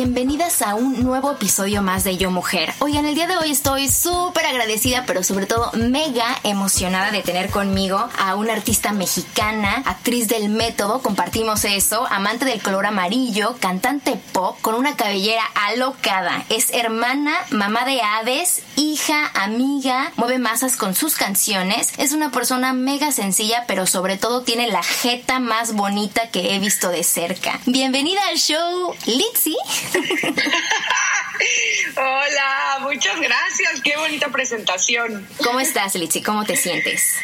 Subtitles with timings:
[0.00, 2.72] Bienvenidas a un nuevo episodio más de Yo Mujer.
[2.78, 7.50] Oigan, el día de hoy estoy súper agradecida, pero sobre todo mega emocionada de tener
[7.50, 14.14] conmigo a una artista mexicana, actriz del método, compartimos eso, amante del color amarillo, cantante
[14.30, 16.44] pop, con una cabellera alocada.
[16.48, 21.90] Es hermana, mamá de aves, hija, amiga, mueve masas con sus canciones.
[21.98, 26.60] Es una persona mega sencilla, pero sobre todo tiene la jeta más bonita que he
[26.60, 27.58] visto de cerca.
[27.66, 29.56] Bienvenida al show, Litzy.
[31.96, 33.80] Hola, muchas gracias.
[33.82, 35.26] Qué bonita presentación.
[35.42, 36.22] ¿Cómo estás, Litzy?
[36.22, 37.14] ¿Cómo te sientes?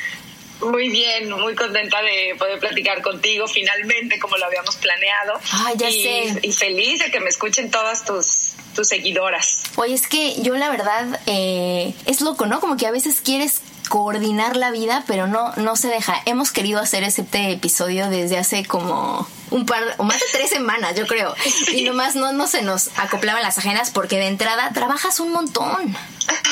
[0.61, 5.41] Muy bien, muy contenta de poder platicar contigo finalmente, como lo habíamos planeado.
[5.53, 6.39] Ay, ya y, sé.
[6.43, 9.63] Y feliz de que me escuchen todas tus, tus seguidoras.
[9.77, 12.61] Oye, es que yo la verdad eh, es loco, ¿no?
[12.61, 16.23] Como que a veces quieres coordinar la vida, pero no, no se deja.
[16.25, 20.97] Hemos querido hacer este episodio desde hace como un par, o más de tres semanas,
[20.97, 21.33] yo creo.
[21.73, 25.97] Y nomás no, no se nos acoplaban las ajenas porque de entrada trabajas un montón.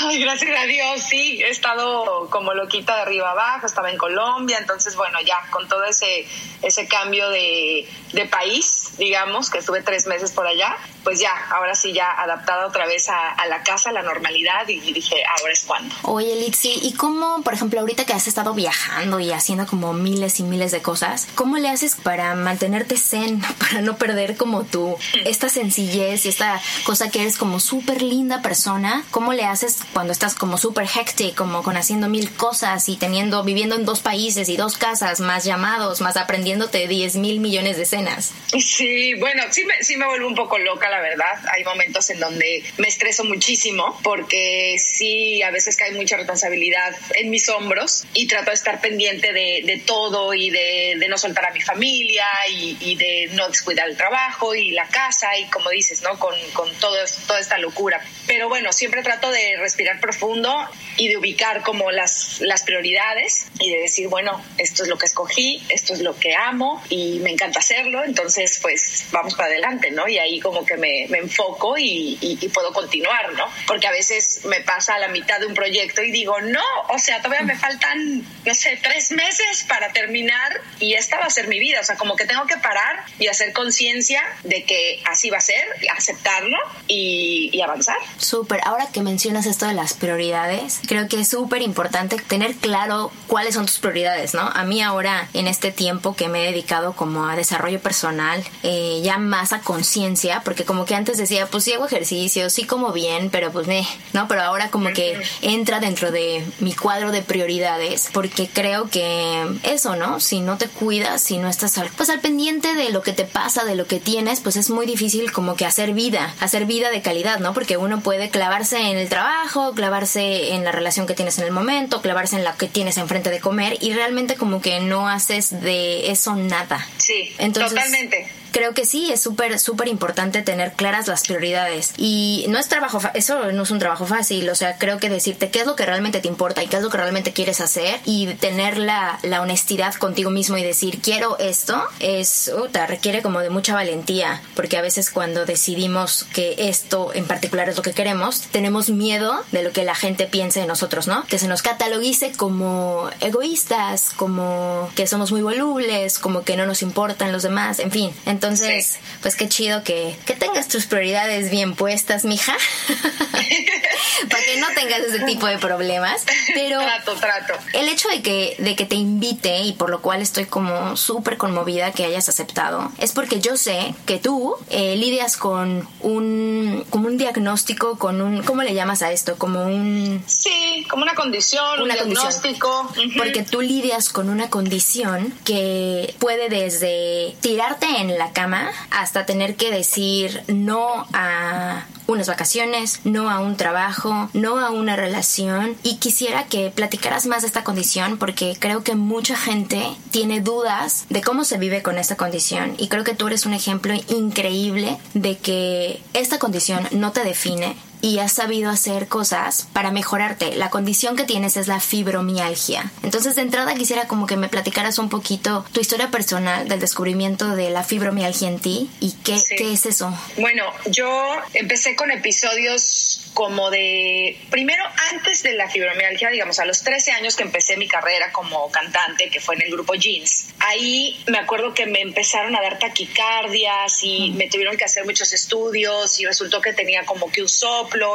[0.04, 4.58] Ay, gracias a Dios, sí, he estado como loquita de arriba abajo, estaba en Colombia,
[4.58, 6.26] entonces bueno, ya con todo ese,
[6.62, 11.74] ese cambio de, de país, digamos, que estuve tres meses por allá, pues ya, ahora
[11.74, 15.52] sí ya adaptada otra vez a, a la casa, a la normalidad y dije, ahora
[15.52, 15.94] es cuando.
[16.02, 20.38] Oye, Litzy, ¿y cómo, por ejemplo, ahorita que has estado viajando y haciendo como miles
[20.40, 24.96] y miles de cosas, cómo le haces para mantenerte zen, para no perder como tú
[25.24, 29.04] esta sencillez y esta cosa que eres como súper linda persona?
[29.10, 33.42] ¿Cómo le haces cuando estás como súper hectic, como con haciendo mil cosas y teniendo,
[33.44, 37.84] viviendo en dos países y dos casas, más llamados, más aprendiéndote 10 mil millones de
[37.84, 38.32] escenas?
[38.58, 41.38] Sí, bueno, sí me, sí me vuelvo un poco loca, la verdad.
[41.54, 47.30] Hay momentos en donde me estreso muchísimo porque sí, a veces cae mucha responsabilidad en
[47.30, 51.46] mis hombros y trato de estar pendiente de, de todo y de, de, no soltar
[51.46, 55.70] a mi familia y, y, de no descuidar el trabajo y la casa y como
[55.70, 56.18] dices, ¿no?
[56.18, 58.00] Con, con todo, toda esta locura.
[58.26, 63.70] Pero bueno, siempre trato de respirar profundo y de ubicar como las, las prioridades y
[63.70, 67.30] de decir, bueno, esto es lo que escogí, esto es lo que amo y me
[67.30, 70.08] encanta hacerlo, entonces pues vamos para adelante, ¿no?
[70.08, 73.46] Y ahí como que me, me enfoco y, y, y, puedo continuar, ¿no?
[73.66, 76.98] Porque a veces me pasa a la mitad de un proyecto y digo, no, o
[76.98, 81.48] sea, todavía me faltan, no sé, tres meses para terminar y esta va a ser
[81.48, 82.71] mi vida, o sea, como que tengo que parar
[83.18, 85.62] y hacer conciencia de que así va a ser,
[85.96, 86.56] aceptarlo
[86.88, 87.96] y, y avanzar.
[88.18, 93.10] Súper, ahora que mencionas esto de las prioridades, creo que es súper importante tener claro
[93.26, 94.42] cuáles son tus prioridades, ¿no?
[94.42, 99.00] A mí ahora, en este tiempo que me he dedicado como a desarrollo personal, eh,
[99.02, 102.92] ya más a conciencia, porque como que antes decía, pues sí hago ejercicio, sí como
[102.92, 104.28] bien, pero pues eh, ¿no?
[104.28, 109.96] Pero ahora como que entra dentro de mi cuadro de prioridades, porque creo que eso,
[109.96, 110.20] ¿no?
[110.20, 113.24] Si no te cuidas, si no estás al, pues al pendiente de lo que te
[113.24, 116.90] pasa, de lo que tienes, pues es muy difícil como que hacer vida, hacer vida
[116.90, 117.54] de calidad, ¿no?
[117.54, 121.52] Porque uno puede clavarse en el trabajo, clavarse en la relación que tienes en el
[121.52, 125.62] momento, clavarse en la que tienes enfrente de comer y realmente como que no haces
[125.62, 126.86] de eso nada.
[126.98, 131.92] Sí, Entonces, totalmente creo que sí, es súper, súper importante tener claras las prioridades.
[131.96, 135.50] Y no es trabajo, eso no es un trabajo fácil, o sea, creo que decirte
[135.50, 138.00] qué es lo que realmente te importa y qué es lo que realmente quieres hacer
[138.04, 143.40] y tener la, la honestidad contigo mismo y decir quiero esto, es, uta, requiere como
[143.40, 147.92] de mucha valentía, porque a veces cuando decidimos que esto en particular es lo que
[147.92, 151.24] queremos, tenemos miedo de lo que la gente piense de nosotros, ¿no?
[151.26, 156.82] Que se nos catalogice como egoístas, como que somos muy volubles, como que no nos
[156.82, 158.12] importan los demás, en fin.
[158.26, 162.56] Entonces, Entonces, pues qué chido que, que tengas tus prioridades bien puestas, mija.
[164.28, 166.24] Para que no tengas ese tipo de problemas.
[166.52, 167.54] Pero trato, trato.
[167.72, 171.36] el hecho de que, de que te invite y por lo cual estoy como súper
[171.36, 177.06] conmovida que hayas aceptado, es porque yo sé que tú eh, lidias con un, como
[177.06, 179.36] un diagnóstico, con un, ¿cómo le llamas a esto?
[179.38, 180.22] Como un...
[180.26, 182.28] Sí, como una condición, Una un condición.
[182.28, 182.92] diagnóstico.
[183.16, 189.56] Porque tú lidias con una condición que puede desde tirarte en la cama hasta tener
[189.56, 195.76] que decir no a unas vacaciones, no a un trabajo, no a una relación.
[195.82, 201.06] Y quisiera que platicaras más de esta condición porque creo que mucha gente tiene dudas
[201.08, 202.74] de cómo se vive con esta condición.
[202.78, 207.76] Y creo que tú eres un ejemplo increíble de que esta condición no te define,
[208.02, 210.54] y has sabido hacer cosas para mejorarte.
[210.56, 212.90] La condición que tienes es la fibromialgia.
[213.02, 217.54] Entonces, de entrada quisiera como que me platicaras un poquito tu historia personal del descubrimiento
[217.56, 219.54] de la fibromialgia en ti y qué, Sí.
[219.56, 220.12] qué es eso.
[220.36, 226.82] Bueno, yo empecé con episodios como de, primero antes de la fibromialgia, digamos, a los
[226.82, 231.22] 13 años que empecé mi carrera como cantante, que fue en el grupo Jeans, ahí
[231.28, 236.18] me acuerdo que me empezaron a dar taquicardias y me tuvieron que hacer muchos estudios
[236.20, 237.48] y resultó que tenía como que un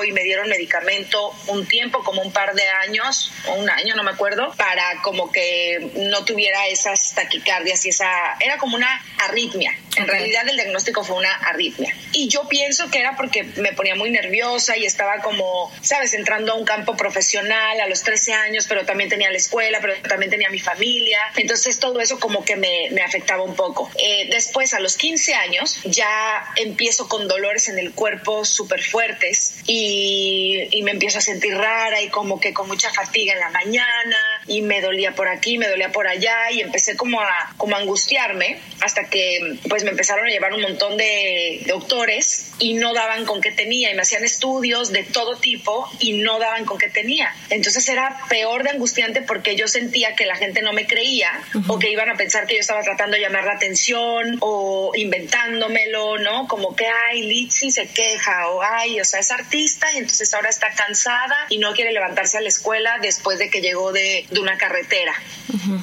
[0.03, 4.03] y me dieron medicamento un tiempo, como un par de años o un año, no
[4.03, 9.77] me acuerdo, para como que no tuviera esas taquicardias y esa, era como una arritmia.
[9.95, 10.09] En Ok.
[10.09, 11.95] realidad el diagnóstico fue una arritmia.
[12.12, 16.53] Y yo pienso que era porque me ponía muy nerviosa y estaba como, sabes, entrando
[16.53, 20.29] a un campo profesional a los 13 años, pero también tenía la escuela, pero también
[20.29, 21.19] tenía mi familia.
[21.35, 23.89] Entonces todo eso como que me, me afectaba un poco.
[24.00, 29.56] Eh, después, a los 15 años, ya empiezo con dolores en el cuerpo súper fuertes
[29.68, 33.50] y, y me empiezo a sentir rara y como que con mucha fatiga en la
[33.50, 37.76] mañana y me dolía por aquí, me dolía por allá y empecé como a, como
[37.76, 42.94] a angustiarme hasta que pues me empezaron a llevar un montón de doctores y no
[42.94, 46.78] daban con qué tenía y me hacían estudios de todo tipo y no daban con
[46.78, 47.34] qué tenía.
[47.50, 51.32] Entonces era peor de angustiante porque yo sentía que la gente no me creía
[51.68, 56.18] o que iban a pensar que yo estaba tratando de llamar la atención o inventándomelo,
[56.20, 56.48] ¿no?
[56.48, 60.50] Como que, ay, Litsi se queja o, ay, o sea, es artista y entonces ahora
[60.50, 64.44] está cansada y no quiere levantarse a la escuela después de que llegó de, de
[64.44, 65.13] una carretera,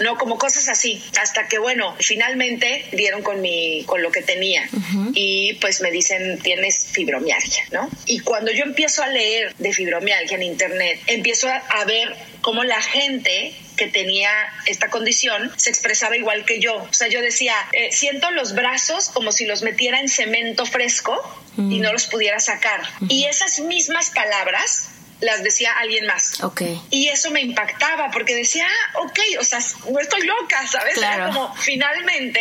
[0.00, 0.16] ¿no?
[0.16, 1.02] Como cosas así.
[1.20, 4.68] Hasta que, bueno, finalmente dieron con, mi, con lo que tenía
[5.12, 7.88] y pues me dicen, tienes fibromialgia, ¿no?
[8.06, 12.80] Y cuando yo empiezo a leer de fibromialgia en internet, empiezo a, ver cómo la
[12.80, 14.30] gente que tenía
[14.64, 16.76] esta condición se expresaba igual que yo.
[16.76, 21.20] O sea, yo decía, eh, siento los brazos como si los metiera en cemento fresco
[21.58, 22.80] y no los pudiera sacar.
[23.08, 24.93] Y esas mismas palabras
[25.24, 26.42] las decía alguien más.
[26.42, 26.62] Ok.
[26.90, 29.58] Y eso me impactaba porque decía, ah, ok, o sea,
[29.90, 30.96] no estoy loca, ¿sabes?
[30.98, 31.32] Era Claro.
[31.32, 32.40] como, finalmente,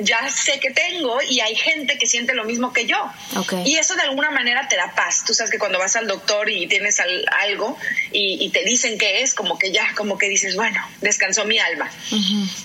[0.00, 2.98] ya sé que tengo y hay gente que siente lo mismo que yo.
[3.36, 3.54] Ok.
[3.64, 5.24] Y eso de alguna manera te da paz.
[5.26, 7.76] Tú sabes que cuando vas al doctor y tienes al- algo
[8.12, 11.58] y, y te dicen qué es, como que ya, como que dices, bueno, descansó mi
[11.58, 11.90] alma.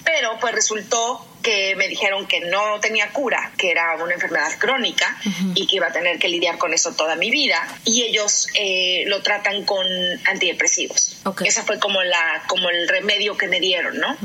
[0.03, 5.17] Pero pues resultó que me dijeron que no tenía cura, que era una enfermedad crónica
[5.55, 7.65] y que iba a tener que lidiar con eso toda mi vida.
[7.85, 9.87] Y ellos eh, lo tratan con
[10.25, 11.19] antidepresivos.
[11.23, 11.43] Ok.
[11.45, 14.17] Esa fue como la como el remedio que me dieron, ¿no?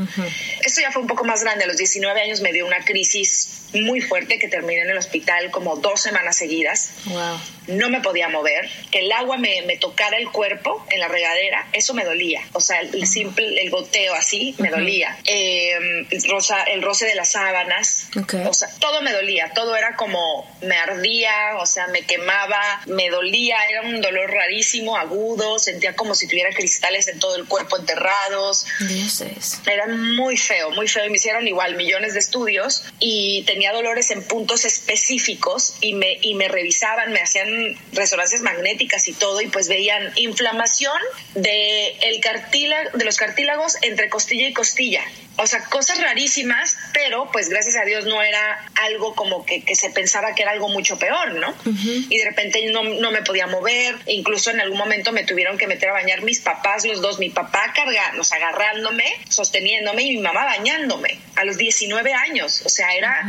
[0.64, 1.62] Esto ya fue un poco más grande.
[1.62, 5.52] A los 19 años me dio una crisis muy fuerte que terminé en el hospital
[5.52, 7.38] como dos semanas seguidas Wow.
[7.66, 11.68] No me podía mover, que el agua me, me tocara el cuerpo en la regadera,
[11.72, 12.42] eso me dolía.
[12.52, 15.18] O sea, el, simple, el goteo así me dolía.
[15.24, 18.08] Eh, el, rosa, el roce de las sábanas,
[18.46, 23.10] o sea, todo me dolía, todo era como me ardía, o sea, me quemaba, me
[23.10, 27.78] dolía, era un dolor rarísimo, agudo, sentía como si tuviera cristales en todo el cuerpo
[27.78, 28.66] enterrados.
[28.80, 29.60] Dioses.
[29.66, 31.06] Era muy feo, muy feo.
[31.06, 36.18] Y me hicieron igual millones de estudios y tenía dolores en puntos específicos y me,
[36.20, 37.51] y me revisaban, me hacían
[37.92, 40.96] resonancias magnéticas y todo y pues veían inflamación
[41.34, 45.02] de, el cartílago, de los cartílagos entre costilla y costilla.
[45.36, 49.74] O sea, cosas rarísimas, pero pues gracias a Dios no era algo como que, que
[49.74, 51.54] se pensaba que era algo mucho peor, ¿no?
[51.64, 55.66] Y de repente no, no me podía mover, incluso en algún momento me tuvieron que
[55.66, 60.44] meter a bañar mis papás, los dos, mi papá sea, agarrándome, sosteniéndome y mi mamá
[60.44, 63.24] bañándome a los 19 años, o sea, era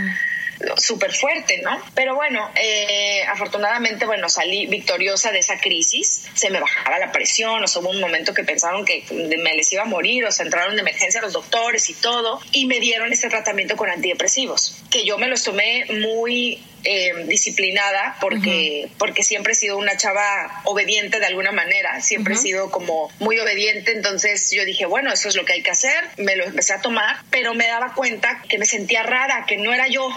[0.78, 1.82] súper fuerte, ¿no?
[1.94, 7.64] Pero bueno, eh, afortunadamente, bueno, salí victoriosa de esa crisis, se me bajaba la presión,
[7.64, 10.46] o sea, hubo un momento que pensaron que me les iba a morir, o sea,
[10.46, 15.06] entraron de emergencia los doctores y todo, y me dieron este tratamiento con antidepresivos, que
[15.06, 21.20] yo me los tomé muy eh, disciplinada porque, porque siempre he sido una chava obediente
[21.20, 25.36] de alguna manera, siempre he sido como muy obediente, entonces yo dije, bueno, eso es
[25.36, 28.58] lo que hay que hacer, me lo empecé a tomar, pero me daba cuenta que
[28.58, 30.10] me sentía rara, que no era yo,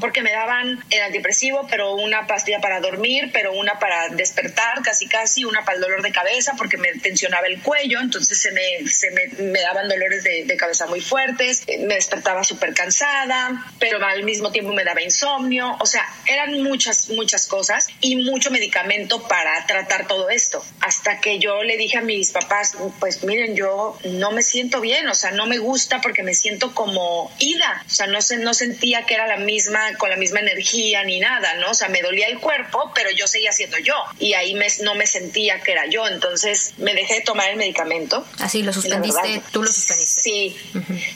[0.00, 5.08] porque me daban el antidepresivo, pero una pastilla para dormir, pero una para despertar, casi
[5.08, 8.86] casi, una para el dolor de cabeza, porque me tensionaba el cuello, entonces se me,
[8.88, 14.04] se me, daban dolores de, de, cabeza muy fuertes, eh, me despertaba súper cansada, pero
[14.04, 19.26] al mismo tiempo me daba insomnio, o sea, eran muchas, muchas cosas y mucho medicamento
[19.28, 23.98] para tratar todo esto, hasta que yo le dije a mis papás, pues miren, yo
[24.04, 27.90] no me siento bien, o sea, no me gusta porque me siento como ida, o
[27.90, 31.54] sea, no, se, no sentía que era la misma, con la misma energía ni nada,
[31.54, 31.70] ¿no?
[31.70, 33.94] O sea, me dolía el cuerpo, pero yo seguía siendo yo.
[34.18, 37.56] Y ahí me, no me sentía que era yo, entonces me dejé de tomar el
[37.56, 38.26] medicamento.
[38.38, 40.22] Así lo suspendiste, tú lo suspendiste.
[40.22, 40.56] Sí,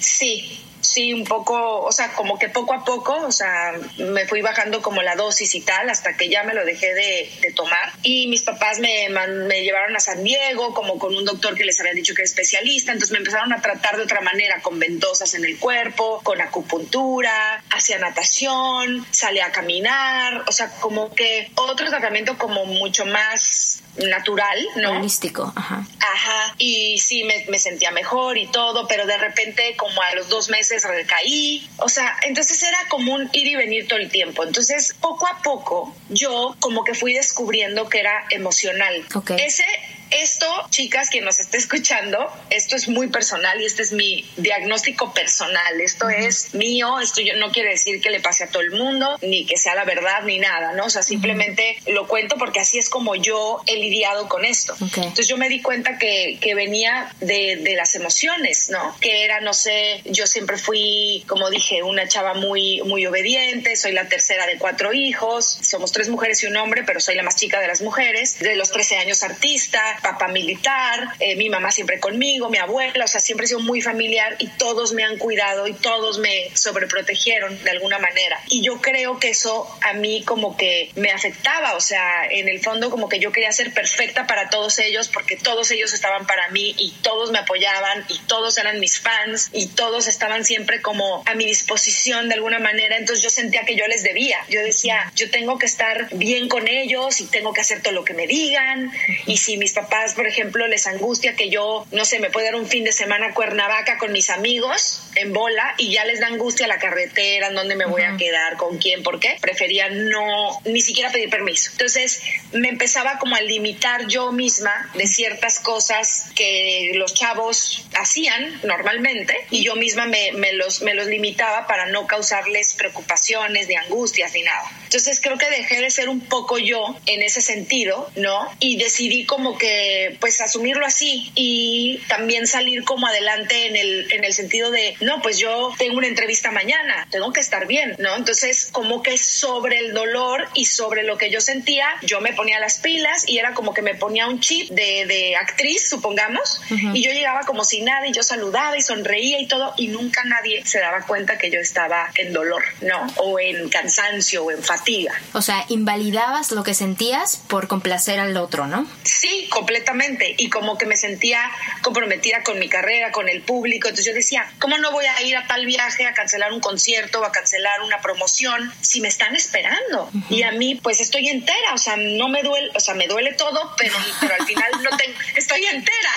[0.01, 4.41] sí, sí, un poco, o sea, como que poco a poco, o sea, me fui
[4.41, 7.93] bajando como la dosis y tal, hasta que ya me lo dejé de, tomar.
[8.03, 11.81] Y mis papás me, me llevaron a San Diego, como con un doctor que les
[11.81, 15.35] había dicho que era especialista, entonces me empezaron a tratar de otra manera, con ventosas
[15.35, 21.89] en el cuerpo, con acupuntura, hacía natación, salía a caminar, o sea, como que otro
[21.89, 24.93] tratamiento como mucho más natural, ¿no?
[24.93, 25.87] Holístico, ajá.
[26.01, 30.29] Ajá, y sí, me, me sentía mejor y todo, pero de repente como a los
[30.29, 34.45] dos meses recaí, o sea, entonces era como un ir y venir todo el tiempo.
[34.45, 39.05] Entonces, poco a poco, yo como que fui descubriendo que era emocional.
[39.39, 39.65] Ese
[40.11, 42.19] esto, chicas, quien nos esté escuchando,
[42.51, 45.81] esto es muy personal y este es mi diagnóstico personal.
[45.81, 49.19] Esto es mío, esto yo, no quiere decir que le pase a todo el mundo,
[49.23, 50.87] ni que sea la verdad, ni nada, ¿no?
[50.87, 54.77] O sea, simplemente lo cuento porque así es como yo he lidiado con esto.
[54.81, 58.97] Entonces yo me di cuenta que, que venía de, de, las emociones, ¿no?
[59.01, 63.93] Que era, no sé, yo siempre fui, como dije, una chava muy, muy obediente, soy
[63.93, 67.37] la tercera de cuatro hijos, somos tres mujeres y un hombre, pero soy la más
[67.37, 72.01] chica de las mujeres, de los 13 años artista, papá militar, eh, mi mamá siempre
[72.01, 75.67] conmigo, mi abuela, o sea, siempre he sido muy familiar y todos me han cuidado
[75.67, 78.41] y todos me sobreprotegieron de alguna manera.
[78.49, 82.61] Y yo creo que eso a mí como que me afectaba, o sea, en el
[82.61, 86.49] fondo como que yo quería ser perfecta para todos ellos porque todos ellos estaban para
[86.51, 91.23] mí y todos me apoyaban y todos eran mis fans y todos estaban siempre como
[91.27, 94.39] a mi disposición de alguna manera, entonces yo sentía que yo les debía.
[94.49, 98.05] Yo decía, yo tengo que estar bien con ellos y tengo que hacer todo lo
[98.05, 98.93] que me digan
[99.27, 99.73] y si mis
[100.15, 103.29] por ejemplo, les angustia que yo, no sé, me pueda dar un fin de semana
[103.29, 107.55] a Cuernavaca con mis amigos en bola y ya les da angustia la carretera, en
[107.55, 109.37] dónde me voy a quedar, con quién, por qué.
[109.41, 111.71] Prefería no, ni siquiera pedir permiso.
[111.73, 112.23] Entonces
[112.53, 119.35] me empezaba como a limitar yo misma de ciertas cosas que los chavos hacían normalmente
[119.51, 124.33] y yo misma me, me los, me los limitaba para no causarles preocupaciones, ni angustias,
[124.35, 124.71] ni nada.
[124.85, 128.49] Entonces creo que dejé de ser un poco yo en ese sentido, ¿no?
[128.59, 134.25] Y decidí como que pues asumirlo así y también salir como adelante en el, en
[134.25, 138.15] el sentido de, no, pues yo tengo una entrevista mañana, tengo que estar bien, ¿no?
[138.17, 142.61] Entonces, como que sobre el dolor y sobre lo que yo sentía, yo me ponía
[142.61, 147.03] las pilas y era como que me ponía un chip de, de actriz, supongamos, y
[147.03, 150.65] yo llegaba como si nada y yo saludaba y sonreía y todo y nunca nadie
[150.67, 153.07] se daba cuenta que yo estaba en dolor, ¿no?
[153.17, 155.13] O en cansancio o en fatiga.
[155.33, 158.87] O sea, invalidabas lo que sentías por complacer al otro, ¿no?
[159.05, 161.41] Sí, completamente completamente y como que me sentía
[161.83, 163.89] comprometida con mi carrera, con el público.
[163.89, 167.21] Entonces yo decía, ¿cómo no voy a ir a tal viaje a cancelar un concierto
[167.21, 170.11] o a cancelar una promoción si me están esperando?
[170.31, 173.33] Y a mí pues estoy entera, o sea, no me duele, o sea, me duele
[173.35, 176.11] todo, pero, pero al final no tengo, estoy entera.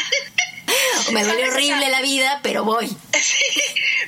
[1.12, 2.88] me duele horrible la vida, pero voy.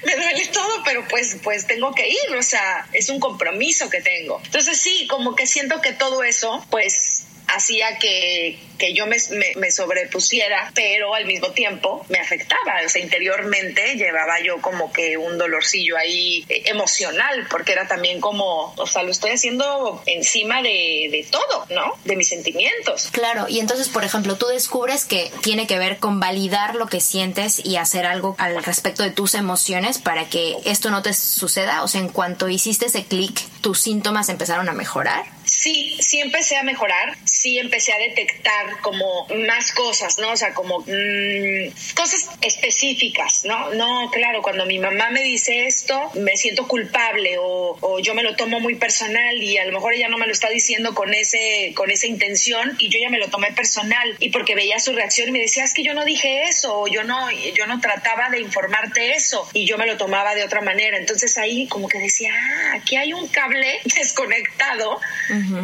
[0.03, 4.01] me duele todo, pero pues, pues tengo que ir, o sea, es un compromiso que
[4.01, 4.41] tengo.
[4.43, 7.12] Entonces sí, como que siento que todo eso, pues
[7.47, 9.17] hacía que, que yo me,
[9.57, 12.81] me, sobrepusiera, pero al mismo tiempo me afectaba.
[12.85, 18.19] O sea, interiormente llevaba yo como que un dolorcillo ahí eh, emocional, porque era también
[18.21, 21.97] como, o sea, lo estoy haciendo encima de, de todo, ¿no?
[22.05, 23.09] De mis sentimientos.
[23.11, 26.99] Claro, y entonces, por ejemplo, tú descubres que tiene que ver con validar lo que
[26.99, 31.83] sientes y hacer algo al respecto de tus emociones para que esto no te suceda.
[31.83, 35.25] O sea, en cuanto hiciste ese clic, tus síntomas empezaron a mejorar.
[35.55, 40.31] Sí, sí empecé a mejorar, sí empecé a detectar como más cosas, ¿no?
[40.31, 43.69] O sea, como mmm, cosas específicas, ¿no?
[43.75, 48.23] No, claro, cuando mi mamá me dice esto, me siento culpable o, o, yo me
[48.23, 51.13] lo tomo muy personal y a lo mejor ella no me lo está diciendo con
[51.13, 54.91] ese con esa intención y yo ya me lo tomé personal y porque veía su
[54.93, 57.79] reacción y me decía, es que yo no dije eso o yo no, yo no
[57.79, 60.97] trataba de informarte eso y yo me lo tomaba de otra manera.
[60.97, 64.99] Entonces ahí como que decía, ah, aquí hay un cable desconectado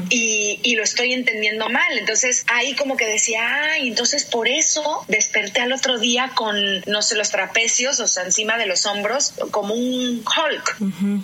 [0.10, 1.98] y, y, lo estoy entendiendo mal.
[1.98, 6.56] Entonces ahí como que decía, ay, entonces por eso desperté al otro día con,
[6.88, 10.78] no sé, los trapecios, o sea, encima de los hombros, como un Hulk.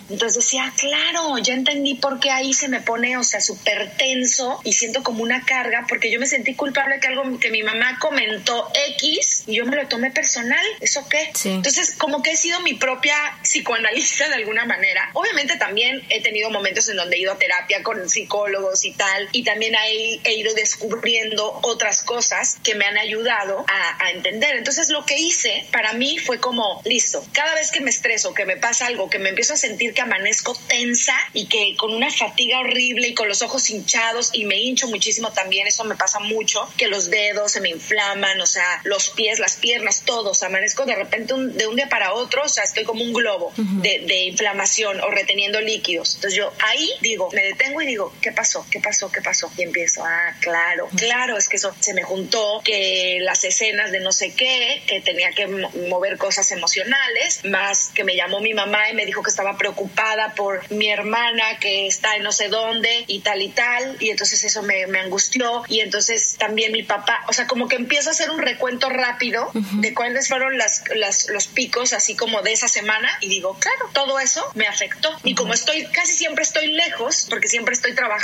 [0.10, 4.60] Entonces decía, claro, ya entendí por qué ahí se me pone, o sea, súper tenso
[4.64, 7.98] y siento como una carga, porque yo me sentí culpable que algo que mi mamá
[8.00, 8.70] comentó
[9.00, 10.66] X y yo me lo tomé personal.
[10.80, 11.32] ¿Eso qué?
[11.46, 15.10] Entonces, como que he sido mi propia psicoanalista de alguna manera.
[15.14, 18.45] Obviamente también he tenido momentos en donde he ido a terapia con psicólogos
[18.84, 24.06] y tal, y también he, he ido descubriendo otras cosas que me han ayudado a,
[24.06, 24.56] a entender.
[24.56, 28.46] Entonces, lo que hice para mí fue como, listo, cada vez que me estreso, que
[28.46, 32.12] me pasa algo, que me empiezo a sentir que amanezco tensa y que con una
[32.12, 36.20] fatiga horrible y con los ojos hinchados y me hincho muchísimo también, eso me pasa
[36.20, 40.86] mucho, que los dedos se me inflaman, o sea, los pies, las piernas, todos, amanezco
[40.86, 44.26] de repente de un día para otro, o sea, estoy como un globo de, de,
[44.26, 46.16] inflamación o reteniendo líquidos.
[46.16, 48.66] Entonces yo ahí digo, me detengo y digo, ¿qué pasó?
[48.72, 49.12] ¿Qué pasó?
[49.12, 49.52] ¿Qué pasó?
[49.56, 54.00] Y empiezo, ah, claro, claro, es que eso se me juntó, que las escenas de
[54.00, 58.90] no sé qué, que tenía que mover cosas emocionales, más que me llamó mi mamá
[58.90, 63.06] y me dijo que estaba preocupada por mi hermana que está en no sé dónde
[63.06, 67.24] y tal y tal, y entonces eso me, me angustió, y entonces también mi papá,
[67.28, 71.30] o sea, como que empiezo a hacer un recuento rápido de cuáles fueron las, las,
[71.30, 75.36] los picos así como de esa semana, y digo, claro, todo eso me afectó, y
[75.36, 78.15] como estoy, casi siempre estoy lejos, porque siempre estoy trabajando,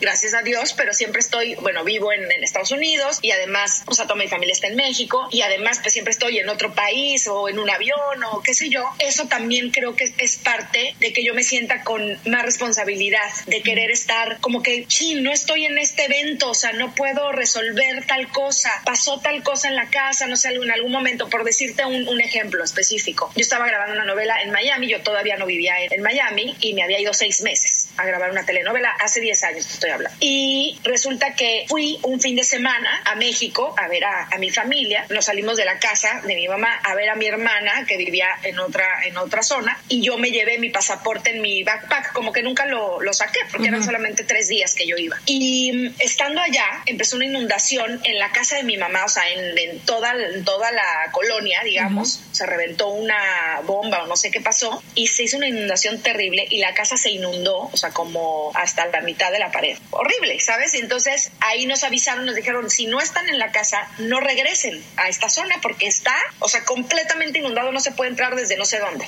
[0.00, 3.94] gracias a Dios, pero siempre estoy, bueno, vivo en, en Estados Unidos, y además, o
[3.94, 7.26] sea, toda mi familia está en México, y además, pues siempre estoy en otro país,
[7.28, 11.12] o en un avión, o qué sé yo, eso también creo que es parte de
[11.12, 15.66] que yo me sienta con más responsabilidad, de querer estar como que, chin, no estoy
[15.66, 19.88] en este evento, o sea, no puedo resolver tal cosa, pasó tal cosa en la
[19.88, 23.32] casa, no sé, en algún momento, por decirte un, un ejemplo específico.
[23.34, 26.74] Yo estaba grabando una novela en Miami, yo todavía no vivía en, en Miami y
[26.74, 30.16] me había ido seis meses a grabar una telenovela, hace 10 años estoy hablando.
[30.20, 34.50] Y resulta que fui un fin de semana a México a ver a, a mi
[34.50, 37.96] familia, nos salimos de la casa de mi mamá a ver a mi hermana que
[37.96, 42.12] vivía en otra, en otra zona y yo me llevé mi pasaporte en mi backpack,
[42.12, 45.18] como que nunca lo, lo saqué porque eran solamente tres días que yo iba.
[45.26, 49.28] Y mm, estando allá empezó una inundación en la casa de mi mamá, o sea,
[49.30, 54.30] en, en toda, en toda la colonia, digamos, se reventó una bomba o no sé
[54.30, 57.90] qué pasó y se hizo una inundación terrible y la casa se inundó, o sea,
[57.90, 59.76] como hasta la mitad de la pared.
[59.90, 60.74] Horrible, ¿sabes?
[60.74, 65.08] Entonces ahí nos avisaron, nos dijeron, si no están en la casa, no regresen a
[65.08, 68.78] esta zona porque está, o sea, completamente inundado, no se puede entrar desde no sé
[68.78, 69.06] dónde.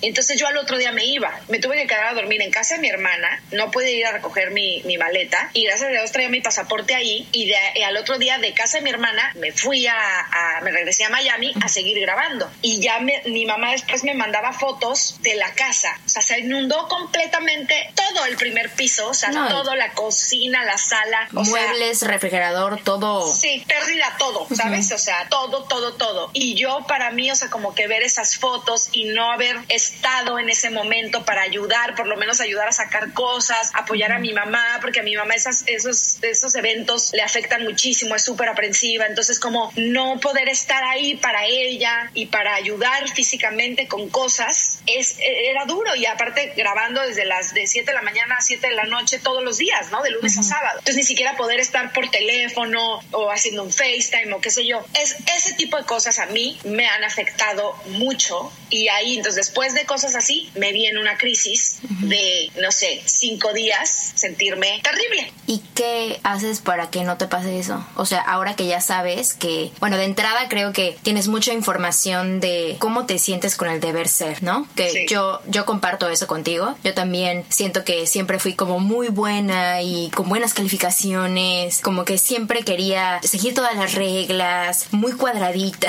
[0.00, 2.50] Y entonces yo al otro día me iba, me tuve que quedar a dormir en
[2.50, 5.92] casa de mi hermana, no pude ir a recoger mi, mi maleta y gracias a
[5.92, 8.90] Dios traía mi pasaporte ahí y, de, y al otro día de casa de mi
[8.90, 13.22] hermana me fui a, a me regresé a Miami a seguir grabando y ya me,
[13.26, 18.15] mi mamá después me mandaba fotos de la casa, o sea, se inundó completamente todo
[18.24, 19.48] el primer piso, o sea, No.
[19.48, 23.34] todo, la cocina, la sala, sea, Muebles, refrigerador, todo.
[23.34, 24.90] Sí, pérdida todo, ¿sabes?
[24.92, 26.30] O sea, todo, todo, todo.
[26.32, 30.38] Y yo para mí, o sea, como que ver esas fotos y no haber estado
[30.38, 34.32] en ese momento para ayudar, por lo menos ayudar a sacar cosas, apoyar a mi
[34.32, 39.06] mamá, porque a mi mamá esas, esos, esos eventos le afectan muchísimo, es súper aprensiva.
[39.06, 45.16] Entonces, como no poder estar ahí para ella y para ayudar físicamente con cosas, es,
[45.20, 45.94] era duro.
[45.96, 49.18] Y aparte, grabando desde las de 7 de la mañana a 7 de la noche
[49.18, 50.02] todos los días, ¿no?
[50.02, 50.78] De lunes a sábado.
[50.78, 54.84] Entonces, ni siquiera poder estar por teléfono o haciendo un FaceTime o qué sé yo.
[54.94, 58.52] Es, ese tipo de cosas a mí me han afectado mucho.
[58.70, 63.52] Y ahí, entonces, después de cosas así, me viene una crisis de, no sé, cinco
[63.52, 65.32] días, sentirme terrible.
[65.46, 67.86] ¿Y qué haces para que no te pase eso?
[67.96, 72.40] O sea, ahora que ya sabes que, bueno, de entrada creo que tienes mucha información
[72.40, 74.68] de cómo te sientes con el deber ser, ¿no?
[74.76, 75.06] Que Sí.
[75.08, 76.76] yo yo comparto eso contigo.
[76.84, 82.18] Yo también siento que siempre fui como muy buena y con buenas calificaciones, como que
[82.18, 85.88] siempre quería seguir todas las reglas, muy cuadradita.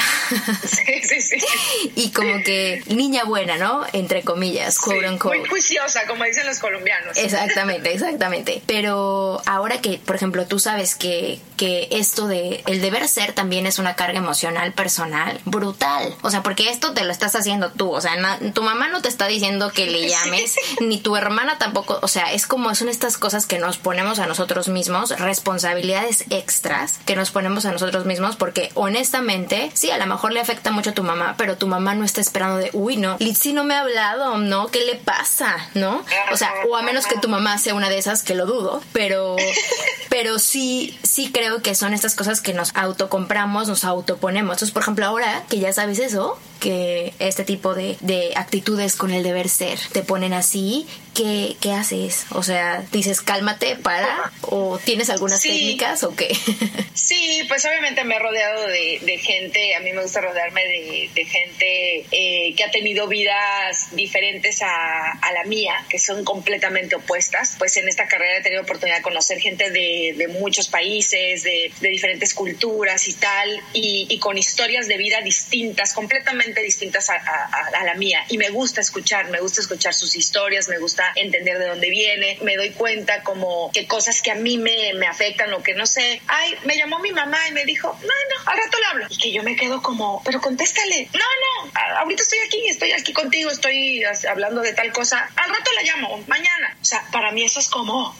[0.64, 1.38] Sí, sí, sí.
[1.96, 3.86] y como que niña buena, ¿no?
[3.94, 5.40] Entre comillas, quote Sí, unquote.
[5.40, 7.18] Muy juiciosa, como dicen los colombianos.
[7.18, 8.62] Exactamente, exactamente.
[8.66, 13.66] Pero ahora que, por ejemplo, tú sabes que, que esto de el deber ser también
[13.66, 16.16] es una carga emocional personal brutal.
[16.22, 17.92] O sea, porque esto te lo estás haciendo tú.
[17.92, 18.14] O sea,
[18.54, 22.00] tu mamá no te está diciendo que le llames, ni tu hermana tampoco.
[22.02, 27.00] O sea, es como son estas cosas que nos ponemos a nosotros mismos, responsabilidades extras
[27.06, 30.92] que nos ponemos a nosotros mismos, porque honestamente, sí, a lo mejor le afecta mucho
[30.92, 33.74] a tu mamá, pero tu mamá no está esperando de, uy, no, Litsi no me
[33.74, 34.68] ha hablado, ¿no?
[34.68, 35.70] ¿Qué le pasa?
[35.74, 36.04] ¿No?
[36.32, 38.82] O sea, o a menos que tu mamá sea una de esas que lo dudo,
[38.94, 39.36] pero
[40.10, 44.54] pero sí sí creo que son estas cosas que nos autocompramos, nos autoponemos.
[44.56, 49.12] Entonces, por ejemplo, ahora que ya sabes eso, que este tipo de, de actitudes con
[49.12, 52.26] el deber ser te ponen así, ¿qué, qué haces?
[52.32, 56.36] O sea, dices cálmate, para, o tienes algunas técnicas o qué?
[56.94, 61.10] sí, pues obviamente me he rodeado de, de gente, a mí me gusta rodearme de,
[61.14, 66.96] de gente eh, que ha tenido vidas diferentes a, a, la mía, que son completamente
[66.96, 67.56] opuestas.
[67.58, 71.72] Pues en esta carrera he tenido oportunidad de conocer gente de, de muchos países, de,
[71.82, 77.84] de, diferentes culturas y tal, y, y, con historias de vida distintas, completamente distintas a,
[77.84, 78.20] la mía.
[78.30, 82.38] Y me gusta escuchar, me gusta escuchar sus historias, me gusta entender de dónde viene,
[82.42, 85.86] me doy cuenta como que cosas que a mí me, me afectan o que no
[85.86, 86.22] sé.
[86.28, 89.08] Ay, me llamó mi mamá y me dijo, no, no, al rato le hablo.
[89.10, 91.10] Y que yo me quedo como, pero contéstale.
[91.14, 95.30] No, no, ahorita estoy aquí, estoy aquí contigo, estoy hablando de tal cosa.
[95.36, 96.76] Al rato la llamo, mañana.
[96.82, 98.16] O sea, para mí eso es como,